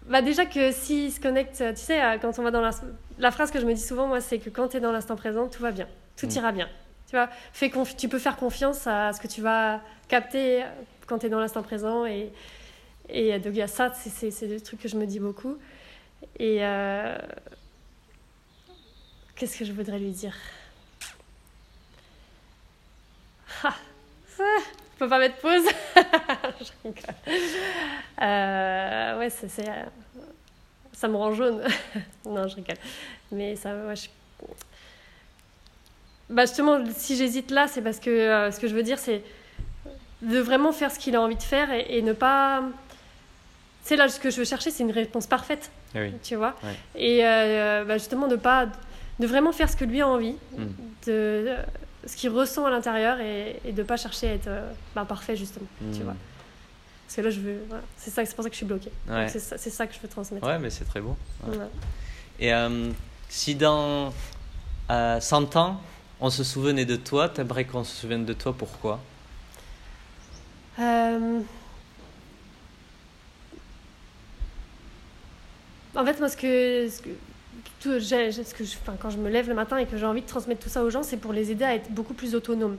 Bah 0.06 0.22
déjà 0.22 0.46
que 0.46 0.72
s'il 0.72 1.12
se 1.12 1.20
connecte, 1.20 1.58
tu 1.58 1.80
sais, 1.80 2.02
euh, 2.02 2.18
quand 2.18 2.36
on 2.38 2.42
va 2.42 2.50
dans 2.50 2.62
la... 2.62 2.70
La 3.18 3.30
phrase 3.30 3.52
que 3.52 3.60
je 3.60 3.66
me 3.66 3.74
dis 3.74 3.80
souvent, 3.80 4.08
moi, 4.08 4.20
c'est 4.20 4.38
que 4.38 4.50
quand 4.50 4.68
tu 4.68 4.78
es 4.78 4.80
dans 4.80 4.90
l'instant 4.90 5.14
présent, 5.14 5.46
tout 5.46 5.62
va 5.62 5.70
bien. 5.70 5.86
Tout 6.16 6.26
mm. 6.26 6.36
ira 6.36 6.52
bien. 6.52 6.68
Tu 7.08 7.14
vois, 7.14 7.28
fais 7.52 7.70
tu 7.96 8.08
peux 8.08 8.18
faire 8.18 8.36
confiance 8.36 8.88
à 8.88 9.12
ce 9.12 9.20
que 9.20 9.28
tu 9.28 9.42
vas 9.42 9.80
capter 10.08 10.64
quand 11.06 11.18
tu 11.18 11.26
es 11.26 11.28
dans 11.28 11.38
l'instant 11.38 11.62
présent 11.62 12.06
et, 12.06 12.32
et 13.08 13.38
donc 13.38 13.52
il 13.54 13.58
y 13.58 13.62
a 13.62 13.66
ça, 13.66 13.92
c'est 13.94 14.48
des 14.48 14.60
trucs 14.60 14.80
que 14.80 14.88
je 14.88 14.96
me 14.96 15.06
dis 15.06 15.20
beaucoup. 15.20 15.56
Et 16.38 16.64
euh, 16.64 17.16
qu'est-ce 19.36 19.58
que 19.58 19.64
je 19.64 19.72
voudrais 19.72 19.98
lui 19.98 20.10
dire? 20.10 20.34
Ah, 23.62 23.74
Je 24.38 24.98
peux 24.98 25.08
pas 25.08 25.18
mettre 25.18 25.36
pause. 25.36 25.64
je 25.96 26.70
rigole. 26.84 27.14
Euh, 28.22 29.18
ouais, 29.18 29.28
euh, 29.28 29.84
ça 30.92 31.08
me 31.08 31.16
rend 31.16 31.32
jaune. 31.32 31.62
non, 32.26 32.48
je 32.48 32.56
rigole. 32.56 32.76
Mais 33.32 33.56
ça, 33.56 33.74
ouais, 33.86 33.96
je... 33.96 34.08
bah 36.30 36.46
justement, 36.46 36.84
si 36.94 37.16
j'hésite 37.16 37.50
là, 37.50 37.68
c'est 37.68 37.82
parce 37.82 38.00
que 38.00 38.10
euh, 38.10 38.50
ce 38.50 38.60
que 38.60 38.68
je 38.68 38.74
veux 38.74 38.82
dire, 38.82 38.98
c'est 38.98 39.22
de 40.22 40.38
vraiment 40.38 40.72
faire 40.72 40.90
ce 40.90 40.98
qu'il 40.98 41.16
a 41.16 41.20
envie 41.20 41.36
de 41.36 41.42
faire 41.42 41.72
et 41.72 42.00
ne 42.02 42.12
pas. 42.12 42.62
C'est 43.84 43.96
là 43.96 44.08
ce 44.08 44.18
que 44.18 44.30
je 44.30 44.38
veux 44.38 44.44
chercher, 44.44 44.70
c'est 44.70 44.82
une 44.82 44.90
réponse 44.90 45.26
parfaite, 45.26 45.70
oui. 45.94 46.12
tu 46.22 46.36
vois. 46.36 46.54
Et 46.96 47.20
euh, 47.24 47.84
bah, 47.84 47.98
justement, 47.98 48.26
de 48.28 48.36
pas, 48.36 48.66
de 49.20 49.26
vraiment 49.26 49.52
faire 49.52 49.68
ce 49.68 49.76
que 49.76 49.84
lui 49.84 50.00
a 50.00 50.08
envie, 50.08 50.36
Mm. 50.56 50.64
de 51.06 51.54
ce 52.06 52.16
qu'il 52.16 52.30
ressent 52.30 52.64
à 52.66 52.70
l'intérieur 52.70 53.20
et, 53.20 53.60
et 53.64 53.72
de 53.72 53.82
pas 53.82 53.96
chercher 53.98 54.28
à 54.30 54.32
être 54.34 54.48
euh, 54.48 54.70
bah, 54.94 55.04
parfait 55.06 55.36
justement, 55.36 55.66
tu 55.92 56.00
Mm. 56.00 56.02
vois. 56.04 56.14
Parce 57.06 57.16
que 57.16 57.20
là, 57.20 57.30
je 57.30 57.40
veux, 57.40 57.58
voilà. 57.68 57.82
c'est 57.98 58.10
ça, 58.10 58.24
c'est 58.24 58.34
pour 58.34 58.42
ça 58.44 58.48
que 58.48 58.54
je 58.54 58.58
suis 58.58 58.66
bloquée. 58.66 58.90
Ouais. 59.08 59.28
C'est 59.28 59.38
ça, 59.70 59.86
que 59.86 59.94
je 59.94 60.00
veux 60.00 60.08
transmettre. 60.08 60.46
Ouais, 60.46 60.58
mais 60.58 60.70
c'est 60.70 60.86
très 60.86 61.00
beau. 61.02 61.14
Ouais. 61.46 61.56
Et 62.40 62.52
euh, 62.54 62.90
si 63.28 63.54
dans 63.54 64.12
euh, 64.90 65.20
100 65.20 65.56
ans, 65.56 65.80
on 66.20 66.30
se 66.30 66.42
souvenait 66.42 66.86
de 66.86 66.96
toi, 66.96 67.28
t'aimerais 67.28 67.66
qu'on 67.66 67.84
se 67.84 67.94
souvienne 67.94 68.24
de 68.24 68.32
toi, 68.32 68.54
pourquoi? 68.56 68.98
En 75.96 76.04
fait, 76.04 76.18
moi, 76.18 76.28
ce 76.28 76.36
que, 76.36 76.88
quand 79.00 79.10
je 79.10 79.18
me 79.18 79.30
lève 79.30 79.48
le 79.48 79.54
matin 79.54 79.76
et 79.78 79.86
que 79.86 79.96
j'ai 79.96 80.06
envie 80.06 80.22
de 80.22 80.26
transmettre 80.26 80.62
tout 80.62 80.68
ça 80.68 80.82
aux 80.82 80.90
gens, 80.90 81.02
c'est 81.02 81.16
pour 81.16 81.32
les 81.32 81.50
aider 81.50 81.64
à 81.64 81.74
être 81.74 81.90
beaucoup 81.90 82.14
plus 82.14 82.34
autonomes, 82.34 82.76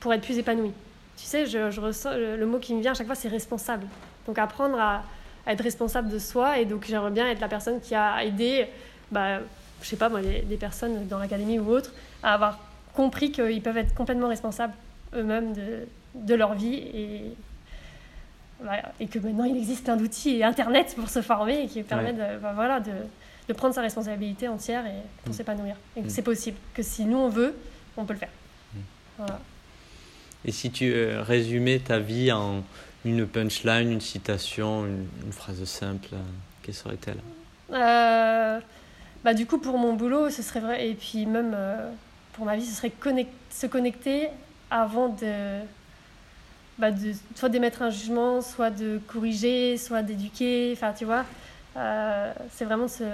pour 0.00 0.12
être 0.12 0.22
plus 0.22 0.38
épanouis. 0.38 0.72
Tu 1.16 1.24
sais, 1.24 1.46
je, 1.46 1.80
ressens, 1.80 2.16
le, 2.16 2.44
mot 2.46 2.58
qui 2.58 2.74
me 2.74 2.80
vient 2.80 2.92
à 2.92 2.94
chaque 2.94 3.06
fois, 3.06 3.14
c'est 3.14 3.28
responsable. 3.28 3.86
Donc 4.26 4.38
apprendre 4.38 4.78
à, 4.80 5.02
être 5.46 5.62
responsable 5.62 6.08
de 6.08 6.18
soi, 6.18 6.58
et 6.58 6.64
donc 6.64 6.86
j'aimerais 6.86 7.10
bien 7.10 7.28
être 7.28 7.40
la 7.40 7.48
personne 7.48 7.80
qui 7.80 7.94
a 7.94 8.24
aidé, 8.24 8.66
bah, 9.10 9.40
je 9.82 9.88
sais 9.88 9.96
pas 9.96 10.08
des 10.08 10.56
personnes 10.56 11.08
dans 11.08 11.18
l'académie 11.18 11.58
ou 11.58 11.68
autre, 11.68 11.92
à 12.22 12.34
avoir 12.34 12.58
compris 12.94 13.32
qu'ils 13.32 13.60
peuvent 13.62 13.76
être 13.76 13.94
complètement 13.94 14.28
responsables 14.28 14.74
eux-mêmes 15.16 15.52
de, 15.52 15.86
de 16.14 16.34
leur 16.34 16.54
vie 16.54 16.74
et, 16.74 17.34
voilà, 18.60 18.92
et 19.00 19.06
que 19.06 19.18
maintenant 19.18 19.44
il 19.44 19.56
existe 19.56 19.84
plein 19.84 19.96
d'outils 19.96 20.36
et 20.36 20.44
internet 20.44 20.94
pour 20.96 21.08
se 21.08 21.22
former 21.22 21.62
et 21.64 21.66
qui 21.66 21.82
permettent 21.82 22.16
de, 22.16 22.38
bah, 22.40 22.52
voilà, 22.54 22.80
de, 22.80 22.92
de 23.48 23.52
prendre 23.52 23.74
sa 23.74 23.80
responsabilité 23.80 24.48
entière 24.48 24.86
et 24.86 25.00
pour 25.24 25.30
Mm. 25.34 25.36
s'épanouir. 25.36 25.76
Et 25.96 26.02
que 26.02 26.06
Mm. 26.06 26.10
c'est 26.10 26.22
possible, 26.22 26.56
que 26.74 26.82
si 26.82 27.04
nous 27.04 27.16
on 27.18 27.28
veut, 27.28 27.54
on 27.96 28.04
peut 28.04 28.12
le 28.14 28.18
faire. 28.20 28.28
Mm. 28.74 28.78
Voilà. 29.18 29.40
Et 30.44 30.52
si 30.52 30.70
tu 30.70 30.92
euh, 30.92 31.22
résumais 31.22 31.78
ta 31.80 31.98
vie 31.98 32.30
en 32.32 32.62
une 33.04 33.26
punchline, 33.26 33.90
une 33.92 34.00
citation, 34.00 34.86
une, 34.86 35.06
une 35.24 35.32
phrase 35.32 35.62
simple, 35.64 36.08
euh, 36.12 36.18
quelle 36.62 36.74
serait-elle? 36.74 37.18
Euh, 37.72 38.60
bah, 39.24 39.34
du 39.34 39.46
coup, 39.46 39.58
pour 39.58 39.78
mon 39.78 39.94
boulot, 39.94 40.30
ce 40.30 40.42
serait 40.42 40.60
vrai, 40.60 40.88
et 40.88 40.94
puis 40.94 41.26
même 41.26 41.56
pour 42.34 42.44
ma 42.44 42.56
vie, 42.56 42.64
ce 42.64 42.74
serait 42.76 42.90
connect- 43.00 43.28
se 43.50 43.66
connecter 43.66 44.28
avant 44.70 45.08
de, 45.08 45.60
bah, 46.78 46.90
de 46.90 47.12
soit 47.34 47.48
d'émettre 47.48 47.82
un 47.82 47.90
jugement, 47.90 48.40
soit 48.42 48.70
de 48.70 49.00
corriger, 49.06 49.76
soit 49.78 50.02
d'éduquer. 50.02 50.72
Enfin, 50.76 50.92
tu 50.92 51.04
vois, 51.04 51.24
euh, 51.76 52.32
c'est 52.52 52.64
vraiment 52.64 52.88
ce. 52.88 53.04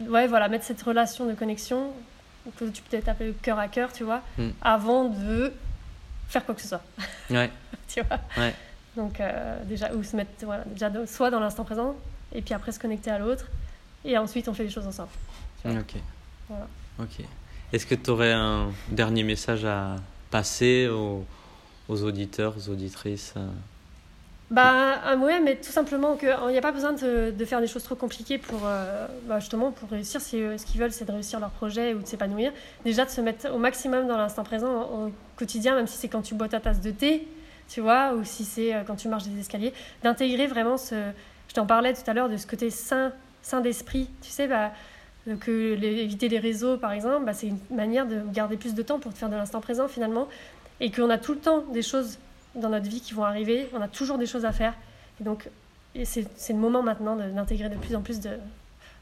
Ouais, 0.00 0.26
voilà, 0.28 0.48
mettre 0.48 0.64
cette 0.64 0.80
relation 0.82 1.26
de 1.26 1.34
connexion 1.34 1.92
que 2.56 2.64
tu 2.66 2.82
peux 2.82 2.90
peut-être 2.90 3.08
appeler 3.08 3.34
cœur 3.42 3.58
à 3.58 3.68
cœur, 3.68 3.92
tu 3.92 4.04
vois, 4.04 4.22
Mm. 4.38 4.48
avant 4.62 5.04
de 5.06 5.52
faire 6.28 6.44
quoi 6.46 6.54
que 6.54 6.62
ce 6.62 6.68
soit. 6.68 6.82
Ouais, 7.30 7.50
tu 7.88 8.00
vois. 8.02 8.18
Ouais. 8.36 8.54
Donc 8.96 9.20
euh, 9.20 9.58
déjà, 9.64 9.92
ou 9.94 10.02
se 10.02 10.16
mettre 10.16 10.30
voilà, 10.42 10.64
déjà 10.64 10.90
soit 11.06 11.30
dans 11.30 11.40
l'instant 11.40 11.64
présent, 11.64 11.94
et 12.34 12.40
puis 12.42 12.54
après 12.54 12.72
se 12.72 12.78
connecter 12.78 13.10
à 13.10 13.18
l'autre, 13.18 13.46
et 14.04 14.16
ensuite 14.16 14.48
on 14.48 14.54
fait 14.54 14.64
les 14.64 14.70
choses 14.70 14.86
ensemble. 14.86 15.10
ok. 15.64 15.94
Voilà. 16.48 16.66
Ok. 17.00 17.24
Est-ce 17.72 17.84
que 17.86 17.94
tu 17.94 18.08
aurais 18.10 18.32
un 18.32 18.70
dernier 18.88 19.22
message 19.24 19.64
à 19.66 19.96
passer 20.30 20.88
aux, 20.88 21.26
aux 21.88 22.02
auditeurs, 22.04 22.54
aux 22.56 22.70
auditrices 22.70 23.34
euh 23.36 23.46
Bah 24.50 25.00
un 25.04 25.20
ouais, 25.20 25.40
mais 25.40 25.56
tout 25.56 25.70
simplement 25.72 26.16
qu'il 26.16 26.34
n'y 26.50 26.58
a 26.58 26.62
pas 26.62 26.72
besoin 26.72 26.92
de, 26.92 27.44
faire 27.44 27.60
des 27.60 27.66
choses 27.66 27.82
trop 27.82 27.94
compliquées 27.94 28.38
pour 28.38 28.60
euh, 28.64 29.06
bah, 29.26 29.40
justement 29.40 29.72
pour 29.72 29.90
réussir. 29.90 30.20
Si 30.20 30.40
euh, 30.42 30.56
ce 30.56 30.64
qu'ils 30.66 30.80
veulent, 30.80 30.92
c'est 30.92 31.04
de 31.04 31.12
réussir 31.12 31.38
leur 31.40 31.50
projet 31.50 31.94
ou 31.94 32.00
de 32.00 32.06
s'épanouir, 32.06 32.52
déjà 32.84 33.04
de 33.04 33.10
se 33.10 33.20
mettre 33.20 33.52
au 33.52 33.58
maximum 33.58 34.06
dans 34.06 34.16
l'instant 34.16 34.44
présent 34.44 34.82
au 34.84 35.12
quotidien, 35.36 35.74
même 35.74 35.86
si 35.86 35.98
c'est 35.98 36.08
quand 36.08 36.22
tu 36.22 36.34
bois 36.34 36.48
ta 36.48 36.60
tasse 36.60 36.80
de 36.80 36.90
thé, 36.90 37.26
tu 37.68 37.80
vois, 37.82 38.14
ou 38.14 38.24
si 38.24 38.44
c'est 38.44 38.74
euh, 38.74 38.82
quand 38.86 38.96
tu 38.96 39.08
marches 39.08 39.24
des 39.24 39.38
escaliers, 39.40 39.72
d'intégrer 40.02 40.46
vraiment 40.46 40.76
ce. 40.76 40.94
Je 41.48 41.54
t'en 41.54 41.64
parlais 41.66 41.94
tout 41.94 42.02
à 42.06 42.12
l'heure 42.12 42.28
de 42.28 42.36
ce 42.36 42.46
côté 42.46 42.68
sain, 42.70 43.10
sain 43.42 43.60
d'esprit. 43.62 44.08
Tu 44.22 44.30
sais, 44.30 44.46
bah, 44.46 44.70
euh, 45.28 45.36
que 45.36 45.74
les- 45.74 46.00
éviter 46.00 46.28
les 46.28 46.38
réseaux, 46.38 46.76
par 46.76 46.92
exemple, 46.92 47.24
bah, 47.26 47.32
c'est 47.34 47.48
une 47.48 47.58
manière 47.70 48.06
de 48.06 48.20
garder 48.32 48.56
plus 48.56 48.74
de 48.74 48.82
temps 48.82 48.98
pour 48.98 49.12
te 49.12 49.18
faire 49.18 49.28
de 49.28 49.36
l'instant 49.36 49.60
présent 49.60 49.88
finalement, 49.88 50.28
et 50.80 50.90
qu'on 50.90 51.10
a 51.10 51.18
tout 51.18 51.32
le 51.34 51.40
temps 51.40 51.62
des 51.72 51.82
choses 51.82 52.18
dans 52.54 52.68
notre 52.70 52.88
vie 52.88 53.00
qui 53.00 53.14
vont 53.14 53.24
arriver. 53.24 53.68
On 53.74 53.80
a 53.80 53.88
toujours 53.88 54.18
des 54.18 54.26
choses 54.26 54.44
à 54.44 54.52
faire, 54.52 54.74
et 55.20 55.24
donc 55.24 55.48
et 55.94 56.04
c'est 56.04 56.26
c'est 56.36 56.52
le 56.52 56.58
moment 56.58 56.82
maintenant 56.82 57.16
de- 57.16 57.30
d'intégrer 57.30 57.68
de 57.68 57.76
plus 57.76 57.94
en 57.96 58.02
plus 58.02 58.20
de 58.20 58.30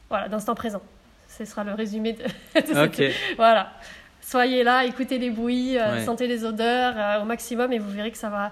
voilà 0.09 0.27
d'instant 0.29 0.55
présent. 0.55 0.81
Ce 1.27 1.43
sera 1.45 1.63
le 1.63 1.73
résumé 1.73 2.13
de, 2.13 2.23
de 2.61 2.67
cette- 2.73 2.77
Ok. 2.77 3.03
voilà. 3.35 3.71
Soyez 4.21 4.63
là, 4.63 4.83
écoutez 4.85 5.17
les 5.19 5.29
bruits, 5.29 5.77
euh, 5.77 5.93
Ouais. 5.99 6.05
sentez 6.05 6.27
les 6.27 6.43
odeurs 6.43 6.93
euh, 6.97 7.21
au 7.21 7.25
maximum 7.25 7.71
et 7.71 7.79
vous 7.79 7.89
verrez 7.91 8.11
que 8.11 8.17
ça 8.17 8.29
va, 8.29 8.51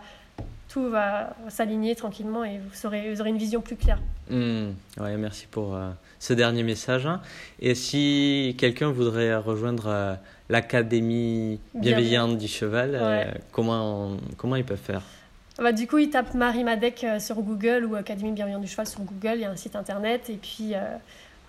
tout 0.70 0.90
va 0.90 1.36
s'aligner 1.50 1.96
tranquillement 1.96 2.44
et 2.46 2.60
vous 2.60 2.86
aurez 2.86 3.30
une 3.30 3.38
vision 3.38 3.60
plus 3.62 3.76
claire. 3.76 4.00
Hmm, 4.30 4.70
ouais, 5.00 5.18
merci 5.18 5.48
pour 5.48 5.76
euh, 5.76 5.90
ce 6.26 6.34
dernier 6.34 6.64
message. 6.64 7.06
hein. 7.06 7.22
Et 7.60 7.76
si 7.76 8.56
quelqu'un 8.58 8.92
voudrait 8.92 9.36
rejoindre 9.36 9.86
euh, 9.88 10.16
l'Académie 10.50 11.60
bienveillante 11.76 12.38
du 12.38 12.48
cheval, 12.48 12.96
euh, 12.96 13.06
Ouais. 13.26 13.34
comment, 13.52 14.18
comment 14.38 14.56
ils 14.56 14.66
peuvent 14.66 14.78
faire? 14.78 15.04
Bah, 15.60 15.72
du 15.72 15.88
coup, 15.88 16.00
ils 16.00 16.10
tapent 16.10 16.34
Marie 16.34 16.64
Madec 16.64 17.04
euh, 17.04 17.20
sur 17.20 17.36
Google 17.42 17.86
ou 17.86 17.96
Académie 17.96 18.32
Bienveillante 18.32 18.62
du 18.64 18.68
Cheval 18.68 18.88
sur 18.88 19.02
Google. 19.02 19.36
Il 19.36 19.42
y 19.42 19.46
a 19.46 19.52
un 19.52 19.56
site 19.56 19.76
internet. 19.76 20.30
Et 20.30 20.38
puis 20.38 20.74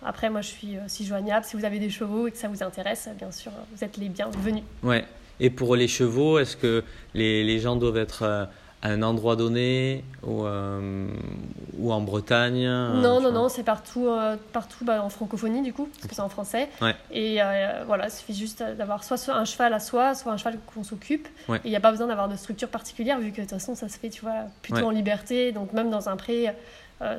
après, 0.05 0.29
moi, 0.31 0.43
je 0.43 0.49
suis 0.49 0.77
aussi 0.85 1.05
joignable. 1.07 1.45
Si 1.47 1.57
vous 1.57 1.65
avez 1.65 1.79
des 1.79 1.91
chevaux 1.91 2.29
et 2.29 2.31
que 2.31 2.37
ça 2.39 2.49
vous 2.49 2.63
intéresse, 2.63 3.09
bien 3.19 3.33
sûr, 3.33 3.51
vous 3.75 3.83
êtes 3.83 3.97
les 3.97 4.09
bienvenus. 4.09 4.63
Ouais. 4.83 5.05
Et 5.41 5.51
pour 5.51 5.75
les 5.75 5.89
chevaux, 5.89 6.39
est-ce 6.39 6.57
que 6.57 6.85
les, 7.15 7.43
les 7.45 7.59
gens 7.59 7.77
doivent 7.77 7.97
être 7.99 8.49
à 8.87 8.91
un 8.91 9.03
endroit 9.03 9.35
donné 9.35 10.05
ou, 10.23 10.45
euh, 10.45 11.09
ou 11.79 11.93
en 11.93 12.01
Bretagne 12.01 12.65
euh, 12.67 12.95
non, 12.95 13.15
non, 13.15 13.21
vois 13.21 13.31
non, 13.33 13.49
c'est 13.49 13.65
partout, 13.65 14.07
euh, 14.07 14.37
partout 14.53 14.85
bah, 14.85 15.03
en 15.03 15.09
francophonie, 15.09 15.63
du 15.63 15.73
coup, 15.73 15.89
parce 15.97 16.07
que 16.07 16.15
c'est 16.15 16.23
en 16.23 16.29
français. 16.29 16.69
Ouais. 16.81 16.95
Et 17.11 17.43
euh, 17.43 17.83
voilà, 17.87 18.07
il 18.07 18.11
suffit 18.13 18.35
juste 18.35 18.63
d'avoir 18.63 19.03
soit 19.03 19.19
un 19.31 19.45
cheval 19.45 19.75
à 19.75 19.81
soi, 19.81 20.15
soit 20.15 20.31
un 20.33 20.37
cheval 20.37 20.59
qu'on 20.73 20.85
s'occupe. 20.85 21.27
Ouais. 21.49 21.59
Et 21.59 21.63
il 21.67 21.71
n'y 21.71 21.77
a 21.77 21.81
pas 21.81 21.91
besoin 21.91 22.07
d'avoir 22.07 22.29
de 22.29 22.37
structure 22.37 22.69
particulière, 22.69 23.19
vu 23.19 23.33
que 23.33 23.37
de 23.39 23.43
toute 23.43 23.51
façon, 23.51 23.75
ça 23.75 23.89
se 23.89 23.99
fait, 23.99 24.09
tu 24.09 24.21
vois, 24.23 24.45
plutôt 24.63 24.79
Ouais. 24.79 24.85
en 24.85 24.91
liberté. 24.91 25.51
Donc 25.51 25.73
même 25.73 25.91
dans 25.91 26.09
un 26.09 26.17
pré, 26.17 26.53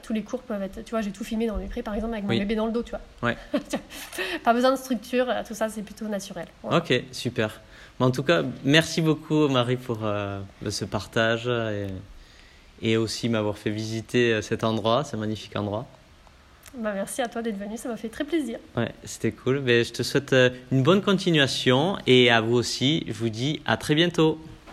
tous 0.03 0.13
les 0.13 0.23
cours 0.23 0.41
peuvent 0.41 0.63
être... 0.63 0.83
Tu 0.85 0.91
vois, 0.91 1.01
j'ai 1.01 1.11
tout 1.11 1.23
filmé 1.23 1.47
dans 1.47 1.57
mes 1.57 1.67
prés, 1.67 1.83
par 1.83 1.93
exemple, 1.95 2.13
avec 2.13 2.23
mon 2.23 2.31
Oui. 2.31 2.39
bébé 2.39 2.55
dans 2.55 2.65
le 2.65 2.71
dos, 2.71 2.83
tu 2.83 2.91
vois. 3.21 3.33
Pas 4.43 4.53
besoin 4.53 4.71
de 4.71 4.77
structure, 4.77 5.27
tout 5.47 5.53
ça, 5.53 5.69
c'est 5.69 5.81
plutôt 5.83 6.05
naturel. 6.05 6.47
Voilà. 6.63 6.77
Ok, 6.77 6.93
super. 7.11 7.59
Mais 7.99 8.05
en 8.05 8.11
tout 8.11 8.23
cas, 8.23 8.43
merci 8.63 9.01
beaucoup 9.01 9.47
Marie 9.47 9.77
pour 9.77 9.99
euh, 10.03 10.39
ce 10.69 10.85
partage 10.85 11.47
et, 11.47 11.87
et 12.81 12.97
aussi 12.97 13.27
m'avoir 13.29 13.57
fait 13.57 13.71
visiter 13.71 14.33
euh, 14.33 14.41
cet 14.41 14.63
endroit, 14.63 15.03
ce 15.03 15.15
magnifique 15.15 15.55
endroit. 15.55 15.87
Bah, 16.77 16.91
merci 16.93 17.21
à 17.21 17.27
toi 17.27 17.41
d'être 17.41 17.57
venu, 17.57 17.75
ça 17.75 17.89
m'a 17.89 17.97
fait 17.97 18.09
très 18.09 18.23
plaisir. 18.23 18.59
Ouais, 18.75 18.91
c'était 19.03 19.31
cool. 19.31 19.59
Ben, 19.59 19.83
je 19.83 19.91
te 19.91 20.03
souhaite 20.03 20.33
euh, 20.33 20.49
une 20.71 20.83
bonne 20.83 21.01
continuation 21.01 21.97
et 22.05 22.29
à 22.29 22.41
vous 22.41 22.55
aussi, 22.55 23.03
je 23.07 23.13
vous 23.13 23.29
dis 23.29 23.61
à 23.65 23.77
très 23.77 23.95
bientôt. 23.95 24.39